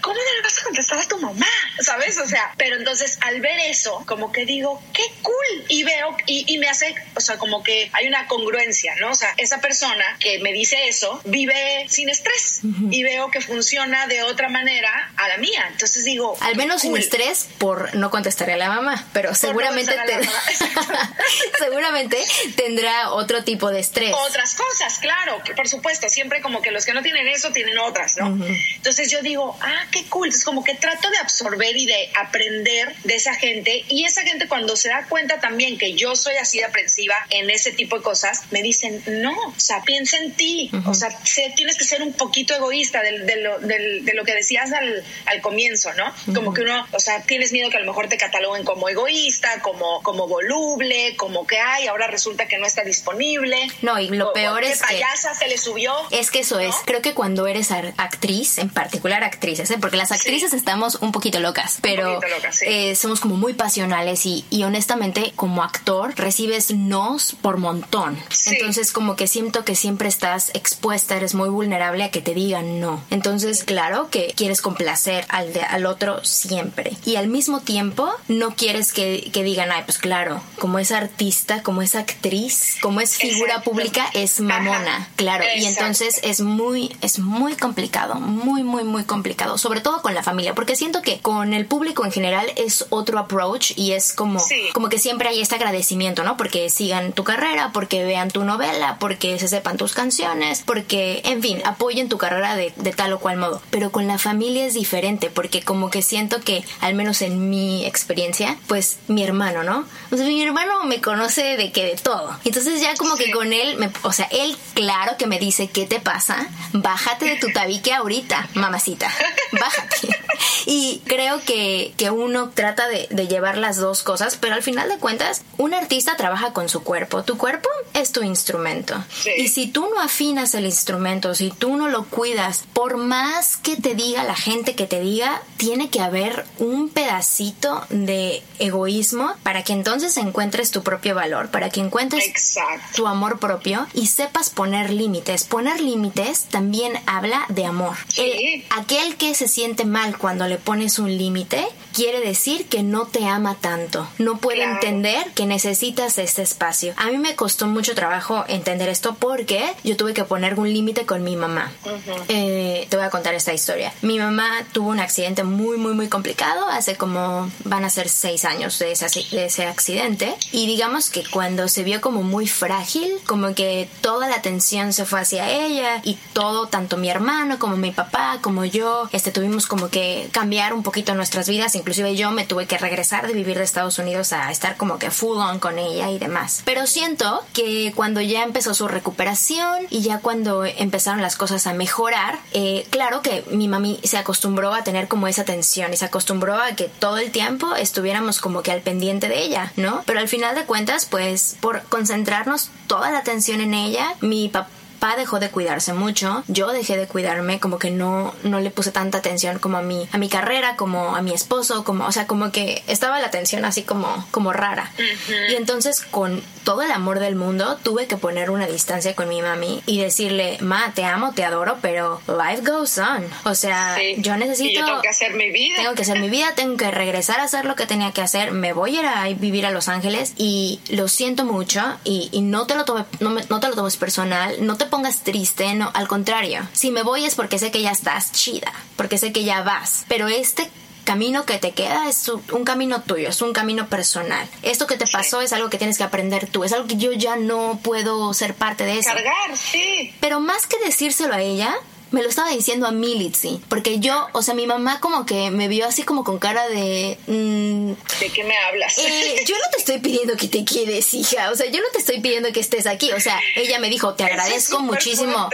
[0.00, 1.46] ¿cómo no le vas a contestar a tu mamá?
[1.80, 2.18] ¿Sabes?
[2.18, 5.64] O sea, pero entonces al ver eso, como que digo, qué cool.
[5.68, 9.10] Y veo, y me hace, o sea, como que hay una congruencia, ¿no?
[9.10, 12.88] O sea, esa persona que me dice eso vive sin estrés uh -huh.
[12.92, 15.66] y veo que funciona de otra manera a la mía.
[15.70, 16.96] Entonces digo, al menos cool.
[16.96, 20.18] sin estrés por no contestarle a la mamá, pero por seguramente no te...
[21.58, 22.18] seguramente
[22.56, 24.14] tendrá otro tipo de estrés.
[24.28, 27.78] Otras cosas, claro, que por supuesto, siempre como que los que no tienen eso tienen
[27.78, 28.28] otras, ¿no?
[28.28, 28.76] Uh -huh.
[28.76, 30.28] Entonces yo digo, ah, qué cool.
[30.28, 34.48] Es como que trato de absorber y de aprender de esa gente y esa gente
[34.48, 38.02] cuando se da cuenta también que yo soy así de aprensiva en ese tipo de
[38.02, 40.90] cosas, me dicen, no, o sea, piensa en ti, uh -huh.
[40.90, 41.08] o sea,
[41.54, 45.04] tienes que ser un poquito egoísta de, de, lo, de, de lo, que decías al,
[45.26, 46.06] al comienzo, ¿no?
[46.06, 46.34] Uh -huh.
[46.34, 49.60] Como que uno, o sea, tienes miedo que a lo mejor te cataloguen como egoísta,
[49.62, 53.56] como, como voluble, como que hay, ahora resulta que no está disponible.
[53.82, 55.38] No, y lo o, peor o es payasa que...
[55.38, 55.94] se le subió.
[56.10, 56.60] Es que eso ¿no?
[56.60, 59.78] es, creo que cuando eres actriz, en particular actrices, ¿eh?
[59.80, 60.56] porque las actrices sí.
[60.56, 62.64] estamos un poquito locas, pero poquito locas, sí.
[62.66, 68.18] eh, somos como muy pasionales y, y, honestamente como actor recibes nos por montón.
[68.30, 68.54] Sí.
[68.54, 72.80] Entonces como que siento que siempre estás expuesta, eres muy vulnerable a que te digan
[72.80, 73.02] no.
[73.10, 76.96] Entonces claro que quieres complacer al, de, al otro siempre.
[77.04, 81.62] Y al mismo tiempo no quieres que, que digan, ay, pues claro, como es artista,
[81.62, 83.70] como es actriz, como es figura Exacto.
[83.70, 84.96] pública, es mamona.
[84.96, 85.08] Ajá.
[85.16, 85.44] Claro.
[85.44, 85.62] Exacto.
[85.62, 89.58] Y entonces es muy, es muy complicado, muy, muy, muy complicado.
[89.58, 93.18] Sobre todo con la familia, porque siento que con el público en general es otro
[93.18, 94.68] approach y es como, sí.
[94.74, 96.36] como que siempre hay este agradecimiento, ¿no?
[96.36, 101.42] Porque sigan tu carrera, porque vean tu novela, porque se sepan tus canciones, porque, en
[101.42, 103.60] fin, apoyen tu carrera de, de tal o cual modo.
[103.68, 107.84] Pero con la familia es diferente, porque como que siento que, al menos en mi
[107.84, 109.84] experiencia, pues mi hermano, ¿no?
[110.10, 112.34] O sea, mi hermano me conoce de que de todo.
[112.46, 115.84] Entonces ya como que con él, me, o sea, él claro que me dice, ¿qué
[115.84, 116.48] te pasa?
[116.72, 119.12] Bájate de tu tabique ahorita, mamacita.
[119.52, 120.08] Bájate.
[120.66, 124.88] y creo que, que uno trata de, de, llevar las dos cosas, pero al final
[124.88, 127.17] de cuentas, un artista trabaja con su cuerpo.
[127.24, 128.94] Tu cuerpo es tu instrumento.
[129.12, 129.30] Sí.
[129.38, 133.76] Y si tú no afinas el instrumento, si tú no lo cuidas, por más que
[133.76, 139.64] te diga la gente que te diga, tiene que haber un pedacito de egoísmo para
[139.64, 142.96] que entonces encuentres tu propio valor, para que encuentres Exacto.
[142.96, 145.44] tu amor propio y sepas poner límites.
[145.44, 147.96] Poner límites también habla de amor.
[148.08, 148.22] Sí.
[148.22, 153.06] El, aquel que se siente mal cuando le pones un límite quiere decir que no
[153.06, 154.08] te ama tanto.
[154.18, 154.74] No puede claro.
[154.74, 156.94] entender que necesitas este espacio.
[156.96, 161.06] A mí me costó mucho trabajo entender esto porque yo tuve que poner un límite
[161.06, 161.72] con mi mamá.
[161.84, 162.24] Uh -huh.
[162.28, 163.92] eh, te voy a contar esta historia.
[164.02, 166.68] Mi mamá tuvo un accidente muy, muy, muy complicado.
[166.68, 170.34] Hace como van a ser seis años de ese, de ese accidente.
[170.52, 175.04] Y digamos que cuando se vio como muy frágil, como que toda la atención se
[175.04, 179.66] fue hacia ella y todo, tanto mi hermano como mi papá, como yo, este, tuvimos
[179.66, 181.74] como que cambiar un poquito nuestras vidas.
[181.74, 185.10] Inclusive yo me tuve que regresar de vivir de Estados Unidos a estar como que
[185.10, 186.62] full on con ella y demás.
[186.64, 191.74] Pero siento que cuando ya empezó su recuperación y ya cuando empezaron las cosas a
[191.74, 196.04] mejorar, eh, claro que mi mami se acostumbró a tener como esa atención y se
[196.04, 200.02] acostumbró a que todo el tiempo estuviéramos como que al pendiente de ella, ¿no?
[200.06, 204.68] Pero al final de cuentas, pues por concentrarnos toda la atención en ella, mi papá
[204.98, 208.90] papá dejó de cuidarse mucho, yo dejé de cuidarme, como que no, no le puse
[208.90, 212.26] tanta atención como a mi, a mi carrera, como a mi esposo, como, o sea,
[212.26, 214.90] como que estaba la atención así como, como rara.
[214.98, 215.52] Uh -huh.
[215.52, 219.40] Y entonces con todo el amor del mundo tuve que poner una distancia con mi
[219.40, 223.24] mami y decirle, ma, te amo, te adoro, pero life goes on.
[223.44, 224.16] O sea, sí.
[224.18, 224.68] yo necesito...
[224.68, 225.76] Y yo tengo que hacer mi vida.
[225.76, 228.52] Tengo que hacer mi vida, tengo que regresar a hacer lo que tenía que hacer,
[228.52, 232.42] me voy a ir a vivir a Los Ángeles y lo siento mucho y, y
[232.42, 235.90] no te lo tomes, no, no te lo tomes personal, no te pongas triste, no,
[235.94, 236.68] al contrario.
[236.74, 240.04] Si me voy es porque sé que ya estás chida, porque sé que ya vas.
[240.06, 240.68] Pero este
[241.08, 244.46] camino que te queda es un camino tuyo, es un camino personal.
[244.62, 247.12] Esto que te pasó es algo que tienes que aprender tú, es algo que yo
[247.14, 249.08] ya no puedo ser parte de eso.
[249.08, 250.12] Cargar, sí.
[250.20, 251.74] Pero más que decírselo a ella,
[252.10, 255.66] me lo estaba diciendo a Militzy, porque yo, o sea, mi mamá como que me
[255.68, 257.16] vio así como con cara de...
[257.26, 258.98] Mm, ¿De qué me hablas?
[258.98, 262.00] Eh, yo no te estoy pidiendo que te quedes, hija, o sea, yo no te
[262.00, 265.48] estoy pidiendo que estés aquí, o sea, ella me dijo, te agradezco muchísimo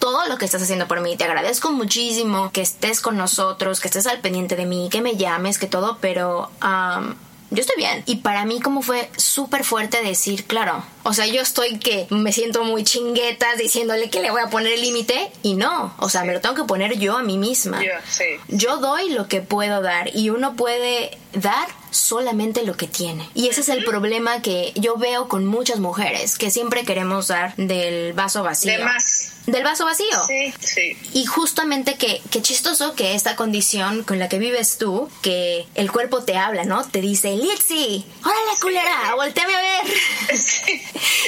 [0.00, 3.86] todo lo que estás haciendo por mí, te agradezco muchísimo que estés con nosotros, que
[3.86, 6.50] estés al pendiente de mí, que me llames, que todo, pero
[7.52, 8.02] yo estoy bien.
[8.06, 12.32] Y para mí como fue súper fuerte decir, claro, o sea, yo estoy que me
[12.32, 16.24] siento muy chingueta diciéndole que le voy a poner el límite y no, o sea,
[16.24, 17.80] me lo tengo que poner yo a mí misma.
[18.48, 23.28] Yo doy lo que puedo dar y uno puede dar solamente lo que tiene.
[23.34, 27.54] Y ese es el problema que yo veo con muchas mujeres, que siempre queremos dar
[27.56, 28.72] del vaso vacío.
[28.72, 30.06] De más del vaso vacío.
[30.26, 30.96] Sí, sí.
[31.12, 35.90] Y justamente que, qué chistoso que esta condición con la que vives tú, que el
[35.90, 36.84] cuerpo te habla, ¿no?
[36.86, 39.94] Te dice, Litsi, órale, culera, volteame a ver.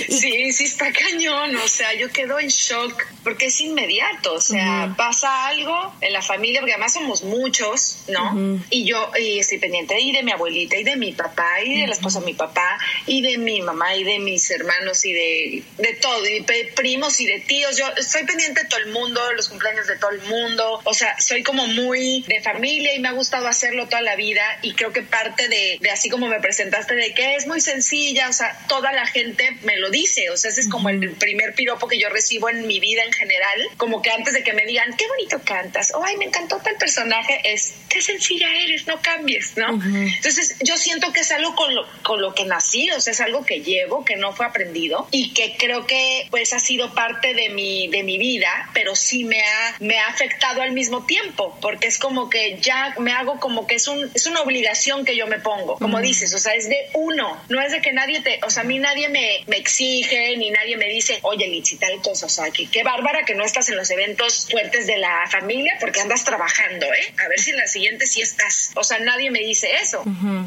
[0.09, 0.53] Sí.
[0.53, 1.55] sí, está cañón.
[1.57, 4.35] O sea, yo quedo en shock porque es inmediato.
[4.35, 8.61] O sea, pasa algo en la familia, porque además somos muchos, ¿no?
[8.70, 11.87] Y yo y estoy pendiente y de mi abuelita, y de mi papá, y de
[11.87, 15.62] la esposa de mi papá, y de mi mamá, y de mis hermanos, y de,
[15.79, 17.77] de todo, y de primos y de tíos.
[17.77, 21.19] Yo soy pendiente de todo el mundo, los cumpleaños de todo el mundo, o sea,
[21.21, 24.93] soy como muy de familia y me ha gustado hacerlo toda la vida y creo
[24.93, 28.59] que parte de, de así como me presentaste, de que es muy sencilla, o sea,
[28.69, 31.99] toda la gente me lo dice, o sea, ese es como el primer piropo que
[31.99, 35.07] yo recibo en mi vida en general, como que antes de que me digan, qué
[35.09, 39.69] bonito cantas, o ay, me encantó tal personaje, es, qué sencilla eres, no cambies, ¿no?
[39.73, 43.21] Entonces, yo siento que es algo con lo, con lo que nací, o sea, es
[43.21, 47.35] algo que llevo, que no fue aprendido y que creo que pues ha sido parte
[47.35, 51.57] de mi de mi vida, pero sí me ha, me ha afectado al mismo tiempo,
[51.61, 55.16] porque es como que ya me hago como que es, un, es una obligación que
[55.16, 58.20] yo me pongo, como dices, o sea, es de uno, no es de que nadie
[58.20, 61.76] te, o sea, a mí nadie me, me exige, ni nadie me dice, oye, Litsi,
[61.76, 64.96] tal cosa, o sea, que qué bárbara que no estás en los eventos fuertes de
[64.96, 67.14] la familia porque andas trabajando, ¿eh?
[67.24, 70.02] A ver si en la siguiente sí estás, o sea, nadie me dice eso.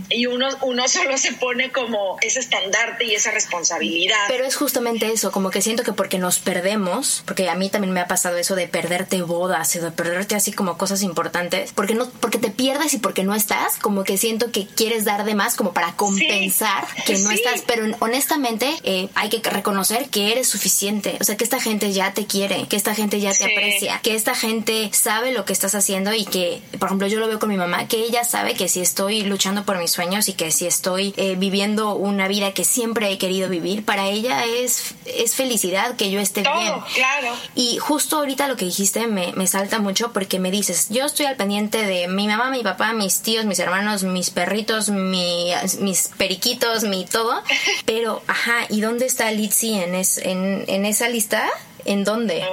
[0.10, 4.26] Y uno, uno solo se pone como ese estandarte y esa responsabilidad.
[4.28, 7.94] Pero es justamente eso, como que siento que porque nos perdemos, porque a mí también
[7.94, 12.10] me ha pasado eso de perderte bodas de perderte así como cosas importantes, porque no,
[12.20, 15.56] porque te pierdes y porque no estás, como que siento que quieres dar de más
[15.56, 21.18] como para compensar que no estás, pero honestamente eh, hay que reconocer que eres suficiente,
[21.20, 24.16] o sea que esta gente ya te quiere, que esta gente ya te aprecia, que
[24.16, 27.50] esta gente sabe lo que estás haciendo y que, por ejemplo, yo lo veo con
[27.50, 30.66] mi mamá, que ella sabe que si estoy luchando por mis sueños y que si
[30.68, 35.96] estoy eh, viviendo una vida que siempre he querido vivir, para ella es, es felicidad
[35.96, 36.74] que yo esté bien.
[36.94, 37.25] Claro.
[37.56, 41.26] Y justo ahorita lo que dijiste me, me salta mucho porque me dices, yo estoy
[41.26, 46.10] al pendiente de mi mamá, mi papá, mis tíos, mis hermanos, mis perritos, mi, mis
[46.18, 47.42] periquitos, mi todo.
[47.86, 51.50] Pero, ajá, ¿y dónde está Litzy en, es, en, en esa lista?
[51.86, 52.44] En dónde,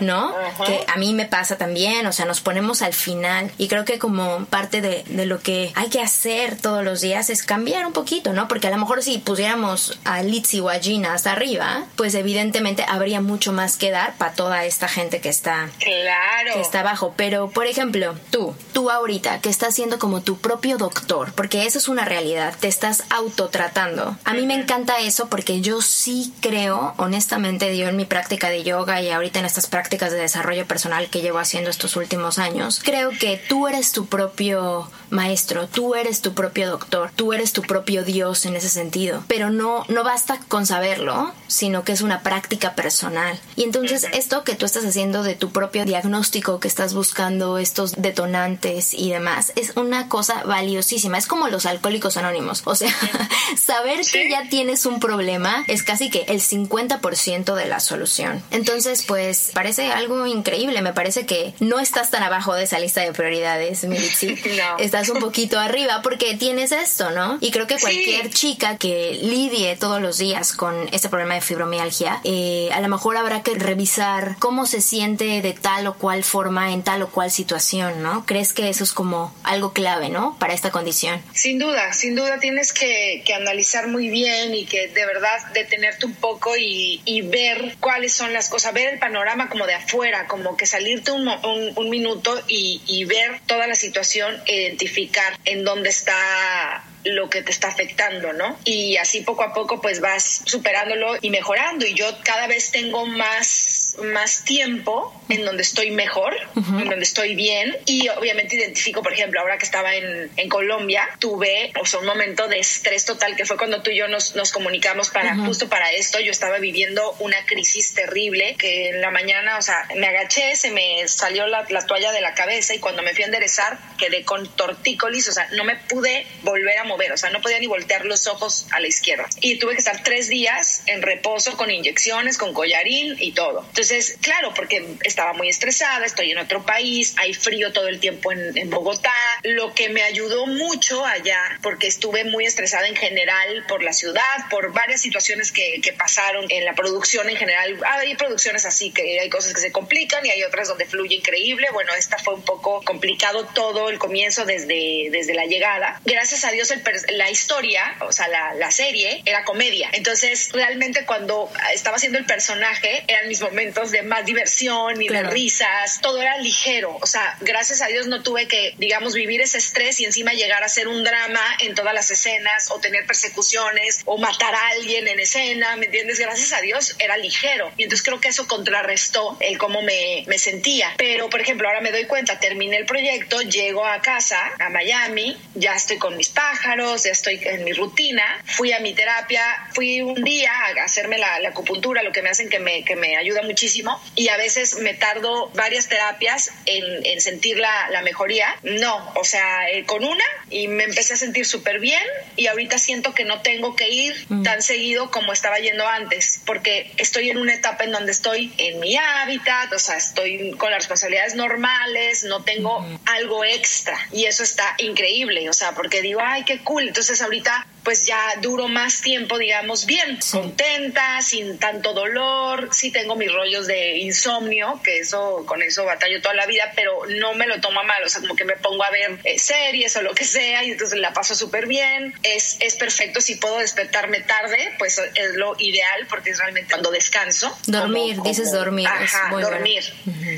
[0.00, 0.34] ¿no?
[0.66, 3.98] Que a mí me pasa también, o sea, nos ponemos al final y creo que
[3.98, 7.92] como parte de, de, lo que hay que hacer todos los días es cambiar un
[7.92, 8.48] poquito, ¿no?
[8.48, 12.84] Porque a lo mejor si pusiéramos a Litzy o a Gina hasta arriba, pues evidentemente
[12.88, 16.54] habría mucho más que dar para toda esta gente que está, claro.
[16.54, 17.14] que está abajo.
[17.16, 21.78] Pero, por ejemplo, tú, tú ahorita que estás siendo como tu propio doctor, porque eso
[21.78, 24.16] es una realidad, te estás autotratando.
[24.24, 28.62] A mí me encanta eso porque yo sí creo, honestamente, yo en mi práctica de
[28.78, 32.80] yoga, y ahorita en estas prácticas de desarrollo personal que llevo haciendo estos últimos años,
[32.84, 37.62] creo que tú eres tu propio maestro, tú eres tu propio doctor, tú eres tu
[37.62, 39.24] propio Dios en ese sentido.
[39.26, 43.38] Pero no, no basta con saberlo, sino que es una práctica personal.
[43.56, 47.92] Y entonces esto que tú estás haciendo de tu propio diagnóstico, que estás buscando estos
[47.96, 51.18] detonantes y demás, es una cosa valiosísima.
[51.18, 52.62] Es como los alcohólicos anónimos.
[52.64, 52.92] O sea,
[53.56, 58.42] saber que ya tienes un problema es casi que el 50% de la solución.
[58.50, 58.67] Entonces,
[59.06, 60.82] pues parece algo increíble.
[60.82, 64.36] Me parece que no estás tan abajo de esa lista de prioridades, Militzi.
[64.58, 64.78] No.
[64.78, 67.38] Estás un poquito arriba porque tienes esto, ¿no?
[67.40, 72.20] Y creo que cualquier chica que lidie todos los días con este problema de fibromialgia,
[72.24, 76.72] eh, a lo mejor habrá que revisar cómo se siente de tal o cual forma
[76.72, 78.24] en tal o cual situación, ¿no?
[78.26, 80.36] ¿Crees que eso es como algo clave, ¿no?
[80.38, 81.20] Para esta condición.
[81.34, 86.06] Sin duda, sin duda tienes que, que analizar muy bien y que de verdad detenerte
[86.06, 90.26] un poco y, y ver cuáles son las cosas, ver el panorama como de afuera,
[90.26, 95.64] como que salirte un, un, un minuto y, y, ver toda la situación, identificar en
[95.64, 98.58] dónde está lo que te está afectando, ¿no?
[98.64, 103.06] Y así poco a poco pues vas superándolo y mejorando y yo cada vez tengo
[103.06, 109.12] más más tiempo en donde estoy mejor, en donde estoy bien y obviamente identifico, por
[109.12, 113.36] ejemplo, ahora que estaba en, en Colombia, tuve o sea, un momento de estrés total
[113.36, 116.20] que fue cuando tú y yo nos, nos comunicamos para justo para esto.
[116.20, 120.70] Yo estaba viviendo una crisis terrible que en la mañana, o sea, me agaché, se
[120.70, 124.24] me salió la, la toalla de la cabeza y cuando me fui a enderezar quedé
[124.24, 127.66] con tortícolis, o sea, no me pude volver a mover, o sea, no podía ni
[127.66, 129.26] voltear los ojos a la izquierda.
[129.40, 133.60] Y tuve que estar tres días en reposo con inyecciones, con collarín y todo.
[133.60, 133.87] Entonces,
[134.20, 138.56] claro, porque estaba muy estresada, estoy en otro país, hay frío todo el tiempo en,
[138.56, 143.82] en Bogotá, lo que me ayudó mucho allá, porque estuve muy estresada en general por
[143.82, 147.78] la ciudad, por varias situaciones que, que pasaron en la producción en general.
[147.84, 151.68] Hay producciones así que hay cosas que se complican y hay otras donde fluye increíble.
[151.72, 156.00] Bueno, esta fue un poco complicado todo el comienzo desde, desde la llegada.
[156.04, 156.82] Gracias a Dios el,
[157.16, 159.90] la historia, o sea, la, la serie era comedia.
[159.92, 165.22] Entonces, realmente cuando estaba haciendo el personaje, eran mis momentos de más diversión y de
[165.22, 166.00] risas.
[166.00, 166.96] Todo era ligero.
[167.00, 170.64] O sea, gracias a Dios no tuve que, digamos, vivir ese estrés y encima llegar
[170.64, 175.06] a ser un drama en todas las escenas o tener persecuciones o matar a alguien
[175.06, 176.18] en escena, ¿me entiendes?
[176.18, 177.70] Gracias a Dios era ligero.
[177.76, 180.94] Y entonces creo que eso contrarrestó el cómo me, me sentía.
[180.96, 185.36] Pero, por ejemplo, ahora me doy cuenta, terminé el proyecto, llego a casa, a Miami,
[185.54, 190.00] ya estoy con mis pájaros, ya estoy en mi rutina, fui a mi terapia, fui
[190.00, 193.16] un día a hacerme la, la acupuntura, lo que me hacen que me, que me
[193.16, 193.67] ayuda muchísimo,
[194.14, 198.46] y a veces me tardo varias terapias en, en sentir la, la, mejoría.
[198.62, 202.02] No, o sea, eh, con una y me empecé a sentir súper bien
[202.36, 204.42] y ahorita siento que no tengo que ir mm.
[204.42, 208.80] tan seguido como estaba yendo antes, porque estoy en una etapa en donde estoy en
[208.80, 212.98] mi hábitat, o sea, estoy con las responsabilidades normales, no tengo mm.
[213.06, 217.66] algo extra y eso está increíble, o sea, porque digo, ay, qué cool, entonces ahorita
[217.88, 223.66] pues ya duro más tiempo, digamos, bien, contenta, sin tanto dolor, sí tengo mis rollos
[223.66, 227.82] de insomnio, que eso, con eso batallo toda la vida, pero no me lo tomo
[227.84, 230.64] mal, o sea, como que me pongo a ver eh, series o lo que sea
[230.64, 235.36] y entonces la paso súper bien, es, es perfecto, si puedo despertarme tarde, pues es
[235.36, 237.58] lo ideal porque es realmente cuando descanso.
[237.68, 238.86] Dormir, dices dormir.
[238.86, 239.82] Ajá, dormir,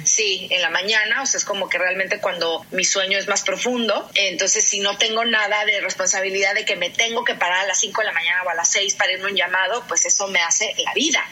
[0.04, 3.42] sí, en la mañana, o sea, es como que realmente cuando mi sueño es más
[3.42, 7.66] profundo, entonces si no tengo nada de responsabilidad de que me tengo que parar a
[7.66, 10.28] las 5 de la mañana o a las 6 para irme un llamado, pues eso
[10.28, 11.24] me hace la vida.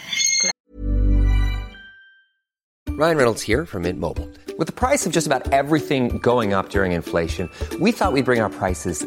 [2.99, 4.29] Ryan Reynolds here from Mint Mobile.
[4.59, 8.41] With the price of just about everything going up during inflation, we thought we'd bring
[8.41, 9.07] our prices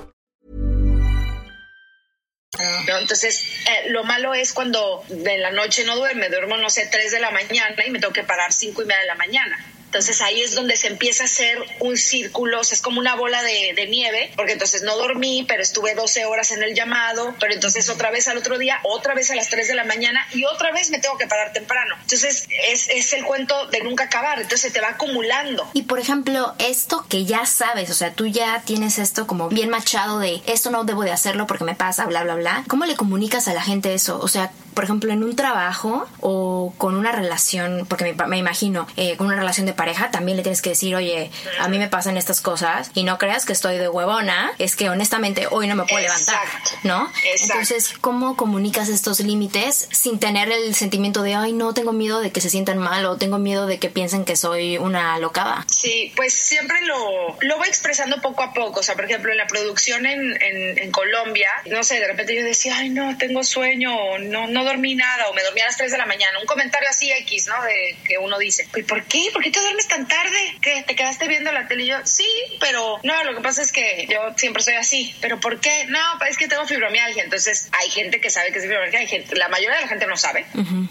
[2.59, 2.97] ¿no?
[2.97, 7.11] Entonces, eh, lo malo es cuando de la noche no duerme, duermo, no sé, 3
[7.11, 9.65] de la mañana y me tengo que parar 5 y media de la mañana.
[9.91, 13.15] Entonces ahí es donde se empieza a hacer un círculo, o sea, es como una
[13.15, 17.53] bola de, nieve, porque entonces no dormí, pero estuve 12 horas en el llamado, pero
[17.53, 20.45] entonces otra vez al otro día, otra vez a las 3 de la mañana y
[20.45, 21.95] otra vez me tengo que parar temprano.
[22.03, 25.69] Entonces es, es el cuento de nunca acabar, entonces se te va acumulando.
[25.73, 29.69] Y por ejemplo, esto que ya sabes, o sea, tú ya tienes esto como bien
[29.69, 32.63] machado de esto no debo de hacerlo porque me pasa, bla, bla, bla.
[32.69, 34.19] ¿Cómo le comunicas a la gente eso?
[34.21, 38.87] O sea, por ejemplo, en un trabajo o con una relación, porque me, me imagino,
[38.95, 41.87] eh, con una relación de pareja, también le tienes que decir, oye, a mí me
[41.87, 45.73] pasan estas cosas y no creas que estoy de huevona, es que honestamente hoy no
[45.75, 46.31] me puedo Exacto.
[46.31, 47.11] levantar, ¿no?
[47.25, 47.53] Exacto.
[47.53, 52.31] Entonces, ¿cómo comunicas estos límites sin tener el sentimiento de, ay, no, tengo miedo de
[52.31, 55.65] que se sientan mal o tengo miedo de que piensen que soy una locada?
[55.67, 58.81] Sí, pues siempre lo, lo voy expresando poco a poco.
[58.81, 62.35] O sea, por ejemplo, en la producción en, en, en Colombia, no sé, de repente
[62.35, 65.65] yo decía, ay, no, tengo sueño, o no, no dormí nada, o me dormí a
[65.65, 66.37] las 3 de la mañana.
[66.39, 67.63] Un comentario así X, ¿no?
[67.63, 69.29] De que uno dice, ¿y por qué?
[69.33, 70.57] ¿Por qué te duermes tan tarde?
[70.61, 70.83] ¿Qué?
[70.85, 71.83] ¿Te quedaste viendo la tele?
[71.83, 72.27] Y yo, sí,
[72.59, 75.15] pero no, lo que pasa es que yo siempre soy así.
[75.21, 75.85] ¿Pero por qué?
[75.87, 77.23] No, es que tengo fibromialgia.
[77.23, 80.07] Entonces, hay gente que sabe que es fibromialgia, hay gente, la mayoría de la gente
[80.07, 80.45] no sabe.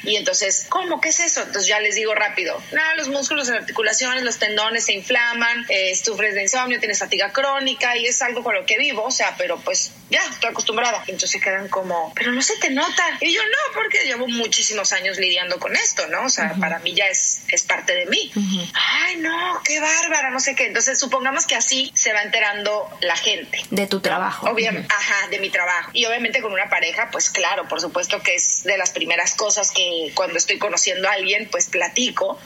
[0.04, 1.00] Y entonces, ¿cómo?
[1.00, 1.40] ¿Qué es eso?
[1.42, 5.94] Entonces ya les digo rápido, no, los músculos, las articulaciones, los tendones se inflaman, eh,
[5.94, 9.34] sufres de insomnio, tienes fatiga crónica y es algo con lo que vivo, o sea,
[9.36, 11.04] pero pues ya, estoy acostumbrada.
[11.06, 13.18] Entonces quedan como, pero no se te nota.
[13.20, 16.24] Y yo no, porque llevo muchísimos años lidiando con esto, ¿no?
[16.24, 18.32] O sea, para mí ya es, es parte de mí.
[18.74, 20.66] Ay, no, qué bárbara, no sé qué.
[20.66, 23.60] Entonces, supongamos que así se va enterando la gente.
[23.70, 24.48] De tu trabajo.
[24.50, 25.90] Obviamente, ajá, de mi trabajo.
[25.92, 29.70] Y obviamente con una pareja, pues claro, por supuesto que es de las primeras cosas
[29.70, 32.38] que cuando estoy conociendo a alguien, pues platico,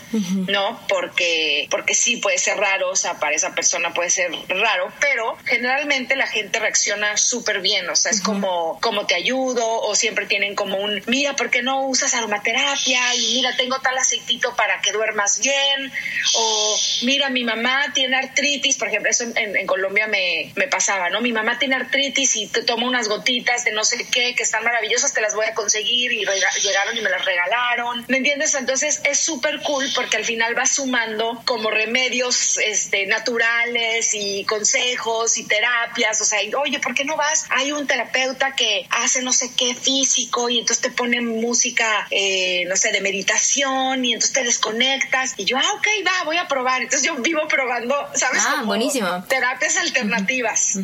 [0.49, 0.81] ¿no?
[0.89, 5.37] Porque, porque sí puede ser raro, o sea, para esa persona puede ser raro, pero
[5.45, 10.27] generalmente la gente reacciona súper bien, o sea, es como, como te ayudo, o siempre
[10.27, 13.15] tienen como un, mira, ¿por qué no usas aromaterapia?
[13.15, 15.93] Y mira, tengo tal aceitito para que duermas bien,
[16.37, 21.11] o mira, mi mamá tiene artritis, por ejemplo, eso en, en Colombia me, me pasaba,
[21.11, 21.21] ¿no?
[21.21, 24.65] Mi mamá tiene artritis y te tomo unas gotitas de no sé qué, que están
[24.65, 26.25] maravillosas, te las voy a conseguir y
[26.63, 28.55] llegaron y me las regalaron, ¿me entiendes?
[28.55, 35.37] Entonces es súper cool porque al final vas sumando como remedios este, naturales y consejos
[35.39, 37.47] y terapias, o sea, oye, ¿por qué no vas?
[37.51, 42.65] Hay un terapeuta que hace no sé qué físico y entonces te pone música, eh,
[42.67, 46.47] no sé, de meditación y entonces te desconectas y yo, ah, ok, va, voy a
[46.49, 46.83] probar.
[46.83, 48.43] Entonces yo vivo probando, ¿sabes?
[48.47, 49.25] Ah, buenísimo.
[49.29, 50.79] Terapias alternativas.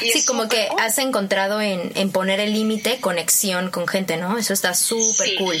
[0.00, 4.38] sí, como que has encontrado en, en poner el límite conexión con gente, ¿no?
[4.38, 5.56] Eso está súper cool.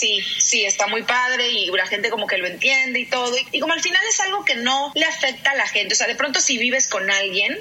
[0.00, 3.36] Sí, sí, está muy padre y la gente como que lo entiende y todo.
[3.52, 5.92] Y, como al final es algo que no le afecta a la gente.
[5.92, 7.58] O sea, de pronto si vives con alguien,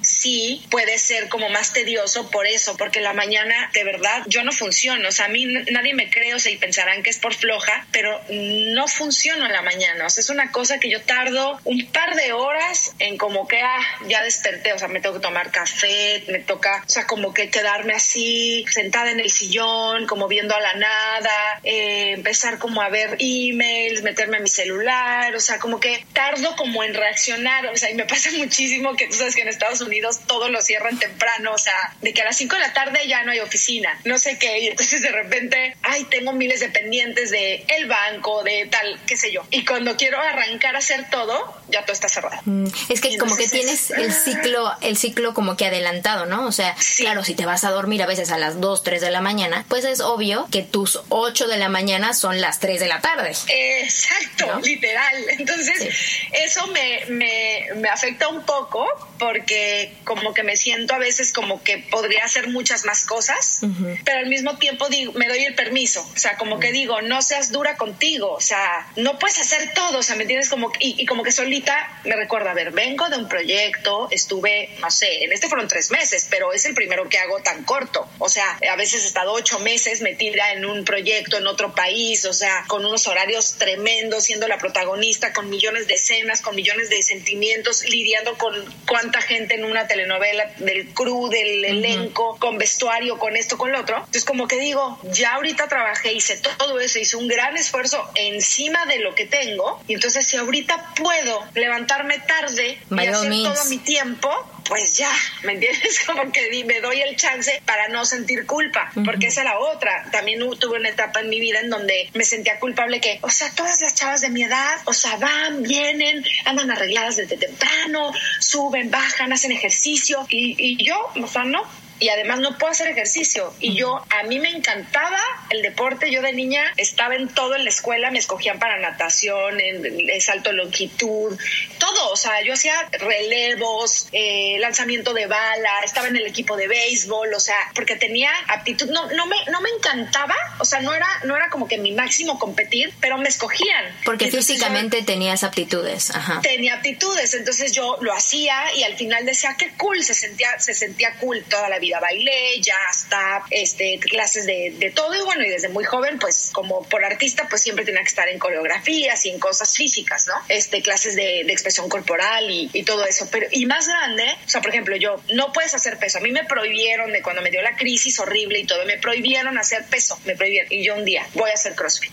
[0.00, 4.52] sí puede ser como más tedioso por eso, porque la mañana de verdad yo no
[4.52, 5.08] funciono.
[5.08, 7.86] O sea, a mí nadie me cree, o sea, y pensarán que es por floja,
[7.92, 10.06] pero no funciono en la mañana.
[10.06, 13.60] O sea, es una cosa que yo tardo un par de horas en como que,
[13.60, 14.72] ah, ya desperté.
[14.72, 18.64] O sea, me tengo que tomar café, me toca, o sea, como que quedarme así,
[18.70, 21.60] sentada en el sillón, como viendo a la nada.
[21.62, 26.56] Eh, empezar como a ver emails, meterme a mi celular, o sea, como que tardo
[26.56, 29.80] como en reaccionar, o sea, y me pasa muchísimo que tú sabes que en Estados
[29.80, 33.00] Unidos todo lo cierran temprano, o sea, de que a las 5 de la tarde
[33.06, 36.68] ya no hay oficina, no sé qué, y entonces de repente, ay, tengo miles de
[36.68, 41.08] pendientes de el banco, de tal, qué sé yo, y cuando quiero arrancar a hacer
[41.08, 41.32] todo,
[41.70, 42.42] ya todo está cerrado.
[42.44, 46.46] Mm, es que como que tienes el ciclo, el ciclo como que adelantado, ¿no?
[46.46, 49.10] O sea, claro, si te vas a dormir a veces a las 2, 3 de
[49.10, 52.86] la mañana, pues es obvio que tus 8 de la mañana son las 3 de
[52.86, 53.32] la tarde.
[53.48, 55.24] Exacto, literal.
[55.38, 55.88] Entonces,
[56.32, 58.86] eso me, me, me, afecta un poco
[59.18, 63.60] porque como que me siento a veces como que podría hacer muchas más cosas,
[64.04, 66.06] pero al mismo tiempo digo, me doy el permiso.
[66.14, 68.32] O sea, como que digo, no seas dura contigo.
[68.32, 69.93] O sea, no puedes hacer todo.
[69.98, 70.48] O sea, ¿me entiendes?
[70.48, 74.70] Como, y, y como que solita me recuerda, a ver, vengo de un proyecto, estuve,
[74.80, 78.08] no sé, en este fueron tres meses, pero es el primero que hago tan corto.
[78.18, 82.24] O sea, a veces he estado ocho meses metida en un proyecto en otro país,
[82.24, 86.90] o sea, con unos horarios tremendos, siendo la protagonista, con millones de escenas, con millones
[86.90, 88.54] de sentimientos, lidiando con
[88.86, 93.80] cuánta gente en una telenovela, del crew, del elenco, con vestuario, con esto, con lo
[93.80, 93.98] otro.
[93.98, 98.86] Entonces, como que digo, ya ahorita trabajé, hice todo eso, hice un gran esfuerzo encima
[98.86, 103.78] de lo que tengo, y entonces si ahorita puedo levantarme tarde y hacer todo mi
[103.78, 104.30] tiempo,
[104.66, 105.12] pues ya,
[105.42, 106.00] ¿me entiendes?
[106.06, 110.06] Como que me doy el chance para no sentir culpa, porque esa es la otra.
[110.10, 113.50] También tuve una etapa en mi vida en donde me sentía culpable que, o sea,
[113.54, 118.90] todas las chavas de mi edad, o sea, van, vienen, andan arregladas desde temprano, suben,
[118.90, 121.62] bajan, hacen ejercicio, y, y yo, o sea, no,
[122.04, 123.54] y además no puedo hacer ejercicio.
[123.60, 126.10] Y yo, a mí me encantaba el deporte.
[126.10, 130.50] Yo de niña estaba en todo en la escuela, me escogían para natación, en, salto
[130.50, 131.34] de longitud,
[131.78, 132.10] todo.
[132.10, 137.32] O sea, yo hacía relevos, eh, lanzamiento de bala, estaba en el equipo de béisbol,
[137.32, 138.90] o sea, porque tenía aptitud.
[138.90, 141.92] No, no, me, no me encantaba, o sea, no era, no era como que mi
[141.92, 143.96] máximo competir, pero me escogían.
[144.04, 146.10] Porque físicamente tenías aptitudes.
[146.10, 146.42] Ajá.
[146.42, 150.74] Tenía aptitudes, entonces yo lo hacía y al final decía, qué cool, se sentía, se
[150.74, 155.22] sentía cool toda la vida vida bailé, ya hasta este, clases de, de, todo y
[155.22, 158.38] bueno, y desde muy joven, pues como por artista, pues siempre tenía que estar en
[158.38, 160.34] coreografías y en cosas físicas, ¿no?
[160.48, 163.28] Este, clases de, de expresión corporal y, y, todo eso.
[163.30, 166.18] Pero, y más grande, o sea, por ejemplo, yo, no puedes hacer peso.
[166.18, 169.58] A mí me prohibieron de cuando me dio la crisis horrible y todo, me prohibieron
[169.58, 170.72] hacer peso, me prohibieron.
[170.72, 172.12] Y yo un día voy a hacer CrossFit.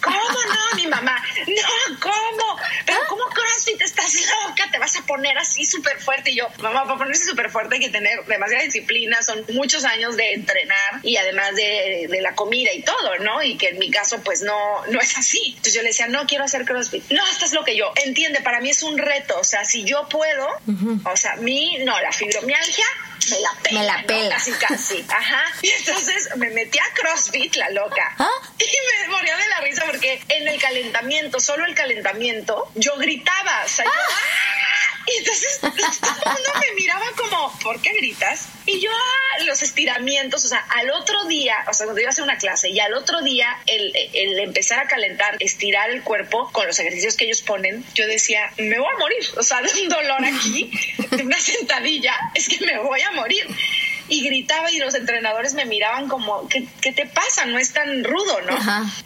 [0.00, 0.76] ¿Cómo no?
[0.76, 2.60] Mi mamá, no, ¿cómo?
[2.84, 3.80] Pero ¿cómo CrossFit?
[3.80, 6.30] Estás loca, te vas a poner así súper fuerte.
[6.30, 10.16] Y yo, mamá, para ponerse súper fuerte hay que tener demasiada disciplina, son muchos años
[10.16, 13.42] de entrenar y además de, de, la comida y todo, ¿no?
[13.42, 15.40] Y que en mi caso, pues no, no es así.
[15.48, 17.10] Entonces yo le decía, no quiero hacer CrossFit.
[17.10, 17.92] No, esto es lo que yo.
[18.04, 19.38] Entiende, para mí es un reto.
[19.38, 20.46] O sea, si yo puedo,
[21.04, 22.86] o sea, mi, no, la fibromialgia
[23.30, 23.80] me la pela.
[23.80, 24.36] Me la pela.
[24.36, 25.04] Casi, casi.
[25.08, 25.44] Ajá.
[25.62, 28.14] Y entonces me metí a CrossFit, la loca.
[28.18, 28.28] ¿Ah?
[28.58, 33.62] Y me moría de la risa porque en el calentamiento, solo el calentamiento, yo gritaba.
[33.64, 34.46] O sea, yo, ¡Ah!
[35.06, 38.48] Y entonces todo el mundo me miraba como, ¿por qué gritas?
[38.66, 42.12] Y yo, ah, los estiramientos, o sea, al otro día, o sea, cuando iba a
[42.12, 46.50] hacer una clase, y al otro día el, el empezar a calentar, estirar el cuerpo
[46.52, 49.70] con los ejercicios que ellos ponen, yo decía, me voy a morir, o sea, de
[49.80, 50.70] un dolor aquí,
[51.10, 53.46] de una sentadilla, es que me voy a morir
[54.08, 57.46] y gritaba y los entrenadores me miraban como, ¿qué, qué te pasa?
[57.46, 58.56] No es tan rudo, ¿no?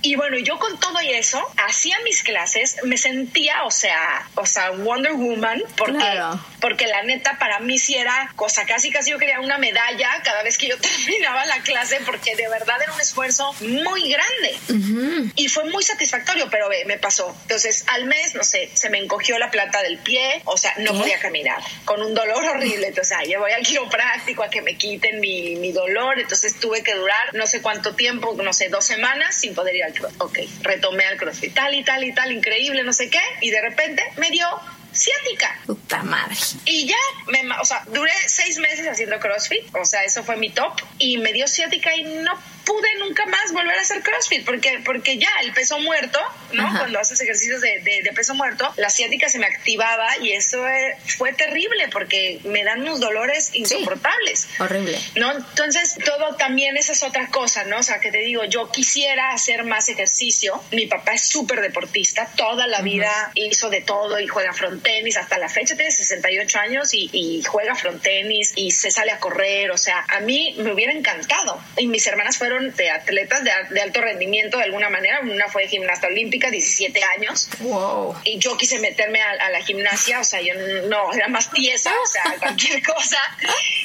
[0.02, 4.46] Y bueno, yo con todo y eso, hacía mis clases, me sentía, o sea, o
[4.46, 6.20] sea, Wonder Woman, porque,
[6.60, 10.42] porque la neta para mí sí era cosa, casi casi yo quería una medalla cada
[10.42, 15.30] vez que yo terminaba la clase, porque de verdad era un esfuerzo muy grande.
[15.36, 17.34] Y fue muy satisfactorio, pero ve, me pasó.
[17.42, 20.92] Entonces, al mes, no sé, se me encogió la planta del pie, o sea, no
[20.92, 22.88] podía caminar, con un dolor horrible.
[22.88, 26.58] Entonces, ah, yo voy al quiropráctico a que me quite quiten mi, mi, dolor, entonces
[26.58, 29.92] tuve que durar no sé cuánto tiempo, no sé, dos semanas sin poder ir al
[29.92, 30.20] crossfit.
[30.20, 33.60] Ok, retomé al crossfit, tal y tal y tal, increíble, no sé qué, y de
[33.60, 34.46] repente me dio
[34.92, 35.60] ciática.
[35.64, 36.34] Puta madre.
[36.64, 36.96] Y ya,
[37.28, 41.18] me, o sea, duré seis meses haciendo CrossFit, o sea, eso fue mi top, y
[41.18, 42.32] me dio ciática y no
[42.70, 46.20] pude nunca más volver a hacer CrossFit porque, porque ya el peso muerto,
[46.52, 46.68] ¿no?
[46.78, 50.96] Cuando haces ejercicios de, de, peso muerto, la ciática se me activaba y eso eh,
[51.18, 54.46] fue terrible porque me dan unos dolores insoportables.
[54.60, 54.96] horrible.
[55.16, 55.32] ¿No?
[55.32, 57.78] Entonces, todo también esa es otra cosa, ¿no?
[57.78, 60.62] O sea, que te digo, yo quisiera hacer más ejercicio.
[60.70, 65.38] Mi papá es súper deportista, toda la vida hizo de todo y juega frontenis, hasta
[65.38, 69.78] la fecha tiene 68 años y, y juega frontenis y se sale a correr, o
[69.78, 71.60] sea, a mí me hubiera encantado.
[71.76, 75.20] Y mis hermanas fueron de atletas de, alto rendimiento de alguna manera.
[75.20, 77.48] Una fue gimnasta olímpica, 17 años.
[77.60, 78.16] Wow.
[78.24, 80.54] Y yo quise meterme a, la gimnasia, o sea, yo
[80.88, 83.18] no, era más pieza, o sea, cualquier cosa.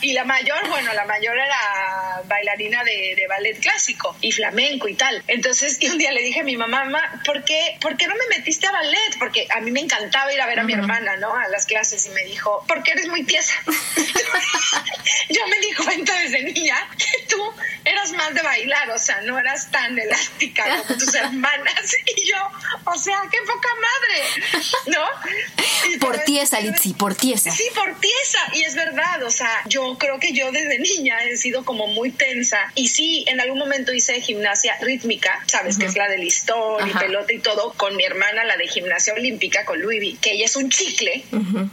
[0.02, 5.24] Y la mayor, bueno, la mayor era bailarina de, ballet clásico y flamenco y tal.
[5.28, 8.38] Entonces, un día le dije a mi mamá, mamá, ¿por qué, ¿por qué no me
[8.38, 9.18] metiste a ballet?
[9.20, 11.36] Porque a mí me encantaba ir a ver a mi hermana, ¿no?
[11.36, 13.54] A las clases y me dijo, porque eres muy pieza.
[15.30, 17.42] yo me di cuenta desde niña que tú
[17.84, 18.55] eras más de bailar,
[18.94, 21.96] o sea, no eras tan elástica como tus hermanas.
[22.18, 22.38] Y yo,
[22.86, 26.00] o sea, qué poca madre, ¿no?
[26.00, 27.52] por tiesa, Litsi, por tiesa.
[27.52, 28.40] Sí, por tiesa.
[28.54, 32.12] Y es verdad, o sea, yo creo que yo desde niña he sido como muy
[32.12, 32.72] tensa.
[32.76, 35.78] Y sí, en algún momento hice gimnasia rítmica, ¿sabes?
[35.78, 39.14] Que es la de listón y pelota y todo, con mi hermana, la de gimnasia
[39.14, 41.26] olímpica, con Luivi, que ella es un chicle.